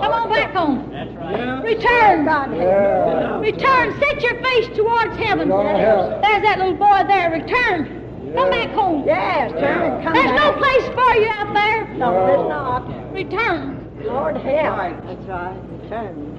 Come 0.00 0.12
on 0.12 0.30
back 0.30 0.52
home. 0.54 0.90
That's 0.90 1.14
right. 1.16 1.62
Return. 1.62 2.24
Yeah. 2.24 3.38
Return. 3.40 3.98
Set 4.00 4.22
your 4.22 4.42
face 4.42 4.68
towards 4.76 5.16
heaven. 5.16 5.48
There's 5.48 6.42
that 6.42 6.58
little 6.58 6.74
boy 6.74 7.02
there. 7.06 7.30
Return. 7.30 8.00
Come 8.34 8.50
back 8.50 8.70
home. 8.70 9.04
Yes, 9.06 9.50
turn 9.52 9.92
and 9.92 10.04
come 10.04 10.12
There's 10.14 10.32
no 10.38 10.52
place 10.52 10.86
for 10.94 11.14
you 11.16 11.28
out 11.28 11.52
there. 11.52 11.88
No, 11.94 12.26
there's 12.26 12.48
not. 12.48 13.12
Return. 13.12 13.76
Lord 14.04 14.36
help. 14.36 15.04
That's 15.04 15.26
right. 15.26 15.56
Return. 15.82 16.30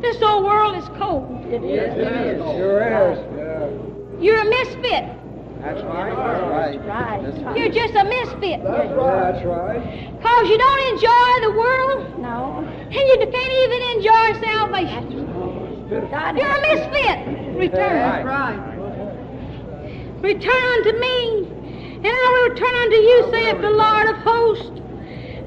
This 0.00 0.20
old 0.20 0.44
world 0.44 0.76
is 0.76 0.84
cold. 0.98 1.46
It 1.46 1.64
is. 1.64 1.94
It 1.96 2.12
is. 2.12 2.38
Sure 2.56 3.12
is. 3.12 3.18
Yeah. 3.38 4.20
You're 4.20 4.40
a 4.40 4.50
misfit. 4.50 5.23
That's 5.64 5.80
right. 5.82 6.12
That's 6.12 6.84
right. 6.84 6.86
Right. 6.86 7.22
That's 7.24 7.40
right. 7.40 7.56
You're 7.56 7.72
just 7.72 7.94
a 7.94 8.04
misfit. 8.04 8.60
That's 8.62 8.92
right. 8.92 9.32
That's 9.32 9.44
right. 9.48 9.80
Cause 10.20 10.44
you 10.48 10.58
don't 10.60 10.82
enjoy 10.92 11.30
the 11.40 11.52
world 11.56 12.20
No. 12.20 12.60
and 12.68 12.92
you 12.92 13.16
can't 13.32 13.54
even 13.64 13.80
enjoy 13.96 14.26
salvation. 14.44 15.24
God 16.10 16.36
You're 16.36 16.52
a 16.52 16.60
misfit. 16.68 17.56
Return. 17.56 17.96
That's 17.96 18.26
right. 18.26 18.60
Return 20.20 20.64
unto 20.76 20.92
me, 21.00 21.48
and 21.96 22.06
I 22.06 22.28
will 22.32 22.52
return 22.52 22.74
unto 22.84 22.96
you, 22.96 23.28
saith 23.32 23.60
the 23.62 23.70
Lord 23.70 24.08
of 24.08 24.16
hosts. 24.16 24.80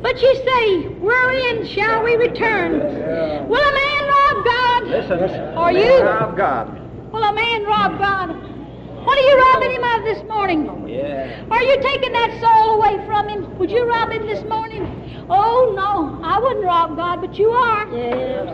But 0.02 0.20
ye 0.22 0.36
say, 0.36 0.88
Wherein 0.98 1.68
shall 1.68 2.04
we 2.04 2.16
return? 2.16 2.80
Yeah. 2.80 3.44
Will 3.46 3.62
a 3.62 3.74
man 3.74 4.04
rob 4.10 4.46
God? 4.46 4.84
Listen. 4.88 5.58
Or 5.58 5.72
you? 5.72 5.94
Of 6.08 6.36
God. 6.36 6.74
Will 7.12 7.24
a 7.24 7.34
man 7.34 7.66
rob 7.66 8.00
God? 8.00 8.57
What 9.08 9.18
are 9.18 9.22
you 9.22 9.38
robbing 9.40 9.72
him 9.72 9.84
of 9.86 10.04
this 10.04 10.28
morning? 10.28 10.90
Yeah. 10.90 11.48
Are 11.50 11.64
you 11.64 11.82
taking 11.82 12.12
that 12.12 12.40
soul 12.42 12.76
away 12.76 13.06
from 13.06 13.30
him? 13.30 13.58
Would 13.58 13.72
you 13.72 13.88
rob 13.88 14.12
him 14.12 14.28
this 14.28 14.44
morning? 14.50 14.84
Oh, 15.30 15.72
no, 15.78 16.20
I 16.28 16.38
wouldn't 16.38 16.66
rob 16.66 16.98
God, 16.98 17.22
but 17.22 17.40
you 17.40 17.50
are. 17.50 17.88
Yes. 17.88 18.50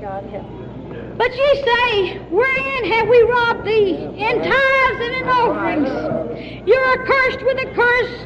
God 0.00 0.24
help. 0.24 1.18
But 1.18 1.36
ye 1.36 1.64
say, 1.68 2.18
Wherein 2.30 2.84
have 2.92 3.08
we 3.08 3.20
robbed 3.24 3.66
thee? 3.66 3.92
In 4.24 4.40
tithes 4.40 5.00
and 5.04 5.14
in 5.14 5.28
offerings. 5.28 6.66
You 6.66 6.76
are 6.76 7.04
cursed 7.04 7.44
with 7.44 7.58
a 7.58 7.74
curse, 7.74 8.24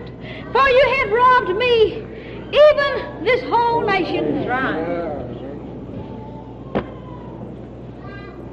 for 0.53 0.69
you 0.69 0.87
have 0.99 1.11
robbed 1.11 1.59
me, 1.59 2.07
even 2.55 3.25
this 3.25 3.43
whole 3.51 3.85
nation. 3.85 4.45
Yeah. 4.45 5.25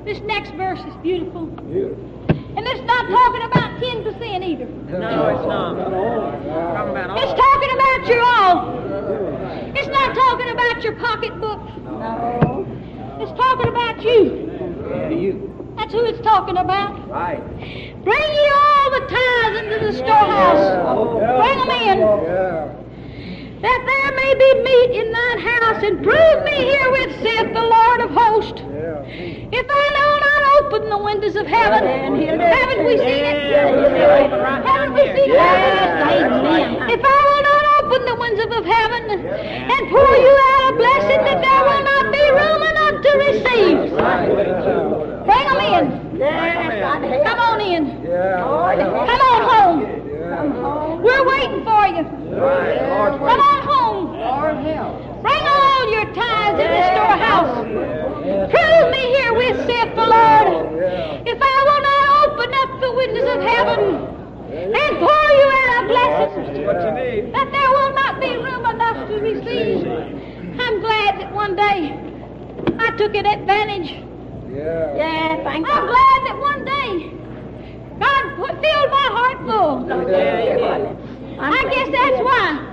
This 0.06 0.20
next 0.22 0.52
verse 0.56 0.80
is 0.80 0.96
beautiful. 1.04 1.46
Beautiful. 1.46 2.21
And 2.58 2.68
it's 2.68 2.82
not 2.82 3.08
talking 3.08 3.44
about 3.44 3.80
10% 3.80 4.44
either. 4.44 4.66
No, 4.66 5.30
it's 5.30 5.48
not. 5.48 5.78
It's 7.18 7.34
talking 7.40 7.72
about 7.72 8.08
your 8.08 8.22
all. 8.22 8.56
It's 9.76 9.88
not 9.88 10.14
talking 10.16 10.50
about 10.50 10.84
your 10.84 10.96
pocketbook. 10.96 11.60
No. 11.84 12.68
It's 13.20 13.32
talking 13.40 13.68
about 13.68 14.04
you. 14.04 14.50
You. 15.18 15.74
That's 15.78 15.94
who 15.94 16.04
it's 16.06 16.22
talking 16.22 16.58
about. 16.58 17.10
Right. 17.10 17.40
Bring 18.04 18.34
ye 18.34 18.50
all 18.54 18.92
the 18.92 19.06
tithes 19.08 19.58
into 19.64 19.80
the 19.86 19.94
storehouse. 19.94 20.64
Bring 21.40 21.58
them 21.60 21.72
in. 21.88 22.00
Yeah. 22.00 22.76
that 23.62 23.82
there 23.86 24.12
may 24.18 24.34
be 24.34 24.50
meat 24.64 24.92
in 25.00 25.12
thine 25.12 25.40
house, 25.40 25.84
and 25.84 26.04
prove 26.04 26.44
me 26.44 26.52
herewith, 26.52 27.14
saith 27.22 27.54
the 27.54 27.62
Lord 27.62 28.02
of 28.02 28.10
hosts. 28.10 28.62
Yeah. 28.62 29.06
If 29.06 29.68
I 29.70 29.90
know 29.94 30.18
not 30.18 30.32
windows 31.22 31.40
of 31.40 31.48
heaven, 31.48 31.84
And 31.88 32.18
he'll 32.18 32.34
do 32.38 32.42
haven't 32.44 32.86
we 32.86 32.98
seen 32.98 33.24
it? 33.30 33.52
Yeah, 33.52 33.70
he'll 33.70 33.90
do 33.94 33.96
it. 33.96 34.32
Haven't 34.66 34.94
we 34.94 35.02
seen 35.14 35.30
Yes, 35.30 36.18
it? 36.18 36.26
amen. 36.26 36.90
If 36.90 37.02
I 37.06 37.20
will 37.30 37.44
not 37.46 37.64
open 37.78 38.06
the 38.10 38.16
windows 38.16 38.52
of 38.58 38.66
heaven 38.66 39.04
and 39.70 39.82
pour 39.90 40.16
you 40.18 40.34
out 40.50 40.74
a 40.74 40.78
blessing 40.82 41.22
that 41.30 41.40
there 41.46 41.62
will 41.70 41.84
not 41.86 42.06
be 42.10 42.24
room 42.42 42.62
enough 42.74 42.98
to 43.06 43.12
receive. 43.22 43.78
Bring 45.30 45.46
them 45.46 45.62
in. 45.62 46.18
Yes, 46.18 47.24
Come 47.28 47.40
on 47.40 47.62
in. 47.62 48.04
Yeah. 48.04 48.46
Lord 48.46 48.80
help. 48.80 49.08
Come 49.08 49.22
on 49.22 49.42
home. 49.54 50.11
We're 50.42 51.28
waiting 51.28 51.64
for 51.64 51.86
you. 51.86 52.02
Right. 52.34 52.82
Lord's 52.90 53.18
Come 53.18 53.40
on 53.40 53.62
home. 53.62 54.18
Lord 54.18 54.58
help. 54.66 55.22
Bring 55.22 55.46
all 55.46 55.92
your 55.94 56.06
tithes 56.18 56.58
in 56.58 56.70
the 56.72 56.84
storehouse. 56.98 57.62
Prove 58.50 58.86
me 58.90 59.04
herewith, 59.22 59.66
saith 59.70 59.94
the 59.94 60.08
Lord. 60.08 60.82
If 61.28 61.38
I 61.38 61.58
will 61.70 61.82
not 61.86 62.04
open 62.26 62.50
up 62.58 62.70
the 62.82 62.92
windows 62.98 63.30
of 63.30 63.42
heaven 63.46 63.80
and 64.74 64.92
pour 64.98 65.26
you 65.38 65.48
out 65.62 65.70
a 65.78 65.88
blessing, 65.88 66.66
that 67.34 67.48
there 67.52 67.70
will 67.70 67.94
not 67.94 68.20
be 68.20 68.38
room 68.38 68.66
enough 68.66 69.08
to 69.10 69.16
receive. 69.22 69.86
I'm 70.60 70.82
glad 70.82 71.22
that 71.22 71.34
one 71.34 71.56
day 71.56 71.94
I 72.80 72.96
took 72.98 73.14
an 73.14 73.28
advantage. 73.28 73.92
Yeah. 74.50 74.96
Yeah, 74.96 75.44
thank 75.44 75.70
I'm 75.70 75.86
glad 75.88 76.20
that 76.26 76.38
one 76.42 76.66
day 76.66 77.21
God 78.02 78.36
put, 78.36 78.52
filled 78.62 78.90
my 78.90 79.08
heart 79.14 79.38
full. 79.46 79.92
I'm 81.40 81.54
I 81.54 81.64
guess 81.70 81.90
that's 81.90 82.20
why 82.22 82.68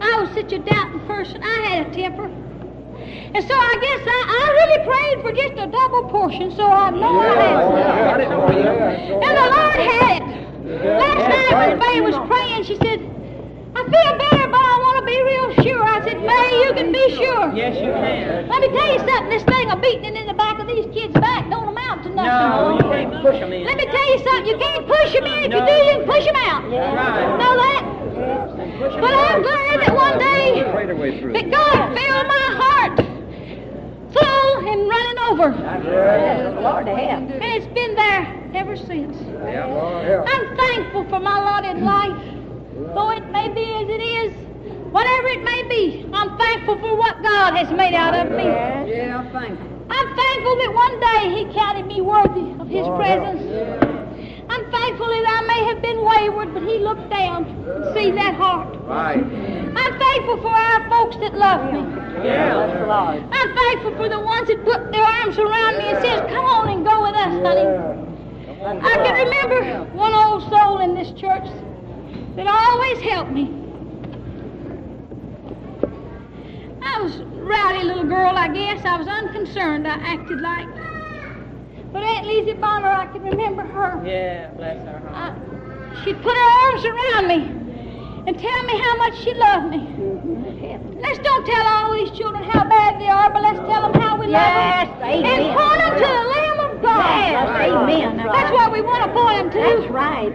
I 0.00 0.20
was 0.20 0.30
such 0.34 0.52
a 0.52 0.58
doubting 0.58 1.06
person. 1.06 1.42
I 1.42 1.60
had 1.68 1.86
a 1.86 1.94
temper. 1.94 2.24
And 2.26 3.44
so 3.44 3.54
I 3.54 3.74
guess 3.84 4.00
I, 4.08 4.20
I 4.32 4.44
really 4.56 4.80
prayed 4.88 5.18
for 5.22 5.32
just 5.32 5.52
a 5.60 5.66
double 5.70 6.08
portion, 6.08 6.54
so 6.56 6.64
I 6.64 6.90
know 6.90 7.20
I 7.20 7.36
had 7.36 8.28
some. 8.28 8.52
It. 8.52 8.66
And 9.12 9.32
the 9.36 9.48
Lord 9.52 9.76
had 9.76 10.22
it. 10.22 10.36
Last 10.84 11.24
night 11.28 11.52
when 11.52 11.78
May 11.78 12.00
was 12.00 12.16
praying, 12.28 12.64
she 12.64 12.76
said, 12.76 13.00
I 13.76 13.82
feel 13.84 14.12
better, 14.16 14.48
but 14.48 14.60
I 14.60 14.76
want 14.80 14.96
to 15.00 15.04
be 15.04 15.20
real 15.20 15.52
sure. 15.62 15.84
I 15.84 16.00
said, 16.04 16.20
May, 16.24 16.64
you 16.64 16.72
can 16.72 16.92
be 16.92 17.14
sure. 17.16 17.52
Yes, 17.52 17.76
you 17.76 17.92
can. 17.92 18.48
Let 18.48 18.60
me 18.60 18.68
tell 18.68 18.92
you 18.92 18.98
something. 19.00 19.28
This 19.28 19.44
thing 19.44 19.70
of 19.70 19.80
beating 19.82 20.04
it 20.04 20.16
in 20.16 20.26
the 20.26 20.34
back 20.34 20.58
of 20.58 20.66
these 20.66 20.86
kids' 20.96 21.14
back 21.14 21.48
don't 21.50 21.68
amount 21.68 22.04
to 22.04 22.10
nothing. 22.10 22.24
No, 22.24 22.78
you 22.80 22.88
can't 22.90 23.22
push 23.22 23.38
them 23.38 23.52
in. 23.52 23.75
Something. 24.26 24.46
You 24.46 24.58
can't 24.58 24.86
push 24.86 25.12
them 25.12 25.24
in. 25.24 25.44
If 25.44 25.52
you 25.52 25.60
No. 25.60 25.66
do, 25.66 25.72
you 25.72 25.90
can 25.98 26.06
push 26.06 26.24
them 26.24 26.36
out. 26.36 26.62
Right. 26.64 27.38
Know 27.38 27.54
that? 27.56 27.82
But 29.00 29.12
I'm 29.14 29.42
glad 29.42 29.80
that 29.80 29.94
one 29.94 30.18
day 30.18 30.64
Pray 30.72 30.86
the 30.86 30.96
way 30.96 31.20
through. 31.20 31.32
that 31.32 31.50
God 31.50 31.96
filled 31.96 32.26
my 32.26 32.46
heart 32.60 32.96
full 34.12 34.68
and 34.68 34.88
running 34.88 35.18
over. 35.30 35.48
Yes, 35.84 36.54
Lord 36.62 36.86
help. 36.86 36.98
And 36.98 37.44
it's 37.44 37.66
been 37.74 37.94
there 37.94 38.50
ever 38.54 38.76
since. 38.76 39.16
Yeah. 39.20 39.66
Lord 39.66 40.04
help. 40.06 40.28
I'm 40.28 40.56
thankful 40.56 41.04
for 41.08 41.20
my 41.20 41.38
lot 41.40 41.64
in 41.64 41.84
life. 41.84 42.16
Though 42.94 43.10
it 43.10 43.24
may 43.30 43.48
be 43.48 43.64
as 43.64 43.88
it 43.88 44.02
is, 44.02 44.32
whatever 44.92 45.28
it 45.28 45.42
may 45.42 45.62
be, 45.68 46.08
I'm 46.12 46.36
thankful 46.38 46.78
for 46.78 46.96
what 46.96 47.22
God 47.22 47.54
has 47.56 47.70
made 47.72 47.94
out 47.94 48.14
of 48.14 48.30
me. 48.32 48.44
Yes. 48.44 48.88
Yeah, 48.88 49.32
thank 49.32 49.58
you. 49.58 49.66
I'm 49.90 50.16
thankful 50.16 50.56
that 50.56 50.72
one 50.74 51.00
day 51.00 51.44
He 51.44 51.54
counted 51.54 51.86
me 51.86 52.00
worthy 52.00 52.52
of 52.60 52.68
His 52.68 52.84
oh, 52.86 52.90
Lord, 52.90 53.00
presence. 53.00 53.85
I'm 54.48 54.70
thankful 54.70 55.06
that 55.06 55.26
I 55.28 55.40
may 55.46 55.64
have 55.66 55.82
been 55.82 56.04
wayward, 56.04 56.54
but 56.54 56.62
He 56.62 56.78
looked 56.78 57.10
down 57.10 57.44
and 57.44 57.94
see 57.94 58.10
that 58.12 58.34
heart. 58.34 58.76
Right. 58.86 59.18
I'm 59.18 59.98
thankful 59.98 60.38
for 60.42 60.54
our 60.54 60.88
folks 60.88 61.16
that 61.16 61.34
love 61.36 61.72
me. 61.72 61.80
Lord. 62.86 63.22
I'm 63.32 63.54
thankful 63.54 63.96
for 63.96 64.08
the 64.08 64.20
ones 64.20 64.48
that 64.48 64.64
put 64.64 64.92
their 64.92 65.04
arms 65.04 65.38
around 65.38 65.78
me 65.78 65.84
and 65.90 65.98
says, 66.04 66.20
"Come 66.30 66.44
on 66.44 66.68
and 66.68 66.84
go 66.84 67.02
with 67.02 67.14
us, 67.14 67.34
honey." 67.42 67.62
Yeah. 67.62 68.06
I 68.82 68.94
can 69.04 69.14
remember 69.14 69.84
one 69.92 70.14
old 70.14 70.42
soul 70.50 70.78
in 70.78 70.94
this 70.94 71.10
church 71.12 71.46
that 72.36 72.46
always 72.46 73.00
helped 73.00 73.30
me. 73.30 73.50
I 76.82 77.00
was 77.00 77.20
a 77.20 77.24
rowdy 77.24 77.84
little 77.84 78.04
girl, 78.04 78.36
I 78.36 78.48
guess. 78.48 78.84
I 78.84 78.96
was 78.96 79.06
unconcerned. 79.06 79.86
I 79.86 79.94
acted 79.94 80.40
like. 80.40 80.68
But 81.96 82.04
Aunt 82.04 82.26
Lizzie 82.26 82.52
Bonner, 82.60 82.88
I 82.92 83.06
can 83.06 83.22
remember 83.22 83.62
her. 83.64 84.04
Yeah, 84.04 84.52
bless 84.52 84.76
her 84.84 85.00
heart. 85.00 85.32
I, 85.32 86.04
she'd 86.04 86.20
put 86.20 86.36
her 86.36 86.50
arms 86.60 86.84
around 86.84 87.24
me 87.32 87.40
and 88.28 88.36
tell 88.38 88.62
me 88.68 88.76
how 88.84 88.96
much 89.00 89.16
she 89.24 89.32
loved 89.32 89.70
me. 89.72 89.78
Mm-hmm. 89.80 91.00
Let's 91.00 91.18
don't 91.24 91.46
tell 91.46 91.64
all 91.64 91.94
these 91.94 92.10
children 92.12 92.44
how 92.52 92.68
bad 92.68 93.00
they 93.00 93.08
are, 93.08 93.32
but 93.32 93.40
let's 93.40 93.60
tell 93.64 93.80
them 93.80 93.98
how 93.98 94.20
we 94.20 94.28
Yes, 94.28 94.88
love 94.88 94.98
them. 95.00 95.08
amen. 95.08 95.40
And 95.40 95.56
point 95.56 95.80
them 95.80 95.94
to 95.96 96.04
the 96.04 96.24
Lamb 96.36 96.58
of 96.68 96.82
God. 96.82 97.16
Yes, 97.32 97.48
amen. 97.64 98.16
That's 98.28 98.52
what 98.52 98.72
we 98.72 98.82
want 98.82 99.00
to 99.08 99.10
point 99.16 99.36
them 99.38 99.50
to. 99.56 99.80
That's 99.80 99.90
right. 99.90 100.34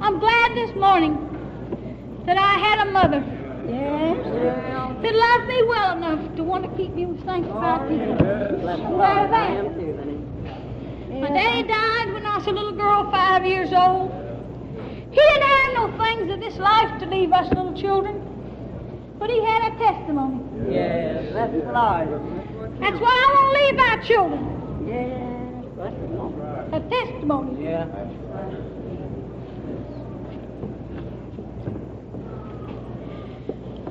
I'm 0.00 0.18
glad 0.20 0.54
this 0.56 0.74
morning 0.80 1.20
that 2.24 2.38
I 2.38 2.52
had 2.64 2.88
a 2.88 2.90
mother 2.92 3.20
Yes. 3.68 4.24
that 5.04 5.14
loved 5.14 5.48
me 5.52 5.58
well 5.68 5.96
enough 5.98 6.36
to 6.36 6.42
want 6.42 6.64
to 6.64 6.74
keep 6.78 6.94
me 6.94 7.04
with 7.04 7.22
sanctified 7.26 7.90
people. 7.90 8.16
Glad 8.16 9.24
of 9.24 9.30
that. 9.36 10.33
My 11.20 11.28
daddy 11.28 11.62
died 11.62 12.12
when 12.12 12.26
I 12.26 12.38
was 12.38 12.46
a 12.46 12.50
little 12.50 12.72
girl, 12.72 13.08
five 13.10 13.46
years 13.46 13.72
old. 13.72 14.10
He 15.10 15.20
didn't 15.20 15.42
have 15.48 15.74
no 15.74 16.04
things 16.04 16.32
of 16.32 16.40
this 16.40 16.56
life 16.58 16.98
to 17.00 17.06
leave 17.06 17.32
us 17.32 17.48
little 17.50 17.72
children, 17.72 18.20
but 19.18 19.30
he 19.30 19.44
had 19.44 19.72
a 19.72 19.78
testimony. 19.78 20.42
Yes. 20.72 21.30
Bless 21.30 21.50
the 21.52 21.72
Lord. 21.72 22.80
That's 22.80 22.98
why 22.98 23.14
I 23.14 23.30
won't 23.34 23.54
leave 23.54 23.78
our 23.78 24.02
children 24.02 24.86
Yes. 24.88 25.64
that's 25.76 25.94
the 25.94 26.06
Lord. 26.16 26.34
a 26.72 26.80
testimony. 26.90 27.64
Yeah. 27.64 27.86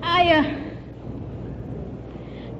I 0.03 0.29
uh, 0.29 0.43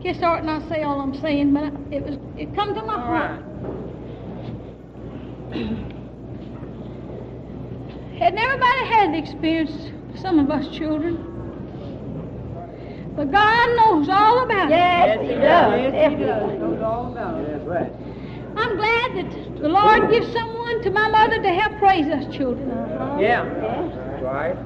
guess 0.02 0.21
I 0.21 0.26
ought 0.26 0.45
not 0.45 0.67
say 0.69 0.84
all 0.84 1.02
I'm 1.02 1.19
saying, 1.19 1.54
but 1.54 1.73
it 1.91 2.04
was 2.06 2.17
it 2.38 2.56
come 2.56 2.73
to 2.73 2.82
my 2.84 2.93
heart. 2.93 3.53
right. 5.56 5.94
Hadn't 8.20 8.39
everybody 8.39 8.86
had 8.88 9.13
the 9.13 9.18
experience? 9.18 9.92
Some 10.22 10.39
of 10.39 10.50
us 10.52 10.68
children. 10.76 11.30
But 13.16 13.32
God 13.32 13.68
knows 13.78 14.10
all 14.10 14.44
about 14.44 14.70
Yes, 14.70 15.18
it. 15.20 15.24
Yes, 15.24 15.30
He 15.30 15.36
does. 15.36 15.42
Yes, 15.42 16.12
he 16.12 16.18
Definitely. 16.18 16.54
does. 16.58 16.60
Knows 16.62 16.82
all 16.82 17.12
about 17.12 17.39
it. 17.42 17.48
That's 17.52 17.66
right. 17.68 17.92
I'm 18.56 18.76
glad 18.78 19.16
that 19.18 19.62
the 19.62 19.70
Lord 19.70 20.10
gives 20.12 20.32
someone 20.34 20.82
to 20.84 20.89
my 20.92 21.08
mother 21.10 21.42
to 21.42 21.50
help 21.50 21.82
raise 21.82 22.08
us 22.08 22.26
children. 22.36 22.72
Uh-huh. 22.72 23.20
Yeah. 23.20 23.44
That's 23.46 24.24
right. 24.24 24.58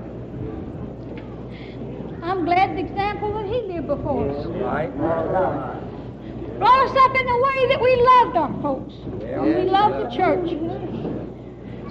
I'm 2.24 2.44
glad 2.46 2.76
the 2.76 2.82
example 2.82 3.34
that 3.34 3.46
he 3.46 3.62
lived 3.74 3.88
before 3.88 4.30
us. 4.30 4.46
Right. 4.48 4.90
Right. 4.98 6.60
Brought 6.60 6.88
us 6.90 6.96
up 6.98 7.16
in 7.16 7.26
the 7.26 7.38
way 7.38 7.68
that 7.68 7.82
we 7.82 7.96
loved 7.96 8.38
our 8.38 8.62
folks. 8.62 8.94
Yeah. 9.22 9.44
And 9.44 9.56
we 9.56 9.70
loved 9.70 9.96
the 10.06 10.10
church. 10.16 10.50
Mm-hmm. 10.52 10.77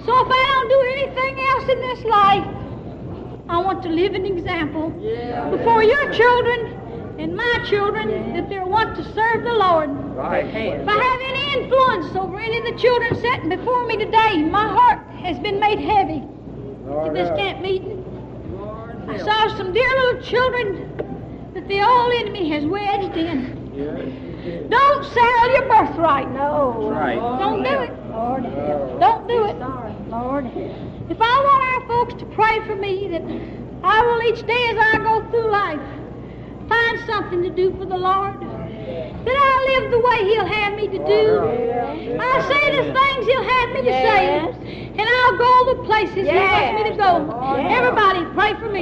So 0.07 0.13
if 0.25 0.31
I 0.31 0.43
don't 0.53 0.69
do 0.69 0.81
anything 0.95 1.35
else 1.51 1.67
in 1.67 1.81
this 1.81 2.05
life, 2.05 2.47
I 3.49 3.57
want 3.57 3.83
to 3.83 3.89
live 3.89 4.13
an 4.13 4.25
example 4.25 4.89
before 5.51 5.83
your 5.83 6.13
children 6.13 7.19
and 7.19 7.35
my 7.35 7.65
children 7.67 8.33
that 8.33 8.47
they 8.47 8.59
want 8.59 8.95
to 8.95 9.03
serve 9.13 9.43
the 9.43 9.51
Lord. 9.51 9.89
Right. 10.15 10.45
If 10.45 10.87
I 10.87 10.97
have 10.97 11.19
any 11.27 11.61
influence 11.61 12.15
over 12.15 12.39
any 12.39 12.57
of 12.57 12.63
the 12.63 12.79
children 12.79 13.15
sitting 13.15 13.49
before 13.49 13.85
me 13.85 13.97
today, 13.97 14.43
my 14.43 14.69
heart 14.69 15.05
has 15.19 15.37
been 15.39 15.59
made 15.59 15.79
heavy 15.79 16.23
at 17.03 17.13
this 17.13 17.27
help. 17.27 17.39
camp 17.39 17.61
meeting. 17.61 18.01
Lord 18.57 19.09
I 19.09 19.17
saw 19.17 19.57
some 19.57 19.73
dear 19.73 19.89
little 19.89 20.21
children 20.21 21.51
that 21.53 21.67
the 21.67 21.81
old 21.81 22.13
enemy 22.13 22.49
has 22.51 22.65
wedged 22.65 23.17
in. 23.17 23.73
Yes. 23.75 24.69
Don't 24.69 25.03
sell 25.03 25.51
your 25.51 25.67
birthright. 25.67 26.31
No. 26.31 26.91
Right. 26.91 27.19
Don't 27.19 27.61
do 27.61 27.69
it. 27.81 28.06
Lord 28.17 28.45
help. 28.45 28.99
Don't 28.99 29.27
do 29.27 29.45
it. 29.45 29.59
Sorry. 29.59 29.93
Lord 30.09 30.45
help. 30.45 31.11
If 31.13 31.21
I 31.21 31.35
want 31.47 31.61
our 31.71 31.81
folks 31.87 32.13
to 32.21 32.25
pray 32.33 32.59
for 32.65 32.75
me, 32.75 33.07
that 33.13 33.23
I 33.83 34.01
will 34.01 34.21
each 34.33 34.41
day 34.47 34.63
as 34.73 34.77
I 34.91 34.97
go 35.03 35.29
through 35.29 35.51
life 35.51 35.97
find 36.67 36.99
something 37.05 37.43
to 37.43 37.49
do 37.49 37.71
for 37.77 37.85
the 37.85 37.95
Lord. 37.97 38.39
That 38.41 39.37
I 39.37 39.53
live 39.69 39.91
the 39.91 40.01
way 40.01 40.17
He'll 40.31 40.47
have 40.47 40.73
me 40.75 40.87
to 40.87 40.97
do. 40.97 41.23
I'll 42.19 42.41
say 42.49 42.63
the 42.75 42.91
things 42.91 43.25
He'll 43.25 43.49
have 43.55 43.69
me 43.71 43.81
to 43.83 43.93
say. 43.93 44.25
And 44.97 45.05
I'll 45.07 45.37
go 45.37 45.75
the 45.75 45.83
places 45.85 46.27
He 46.27 46.35
wants 46.35 46.73
me 46.73 46.89
to 46.91 46.97
go. 46.97 47.11
Everybody 47.69 48.25
pray 48.33 48.53
for 48.55 48.69
me. 48.69 48.81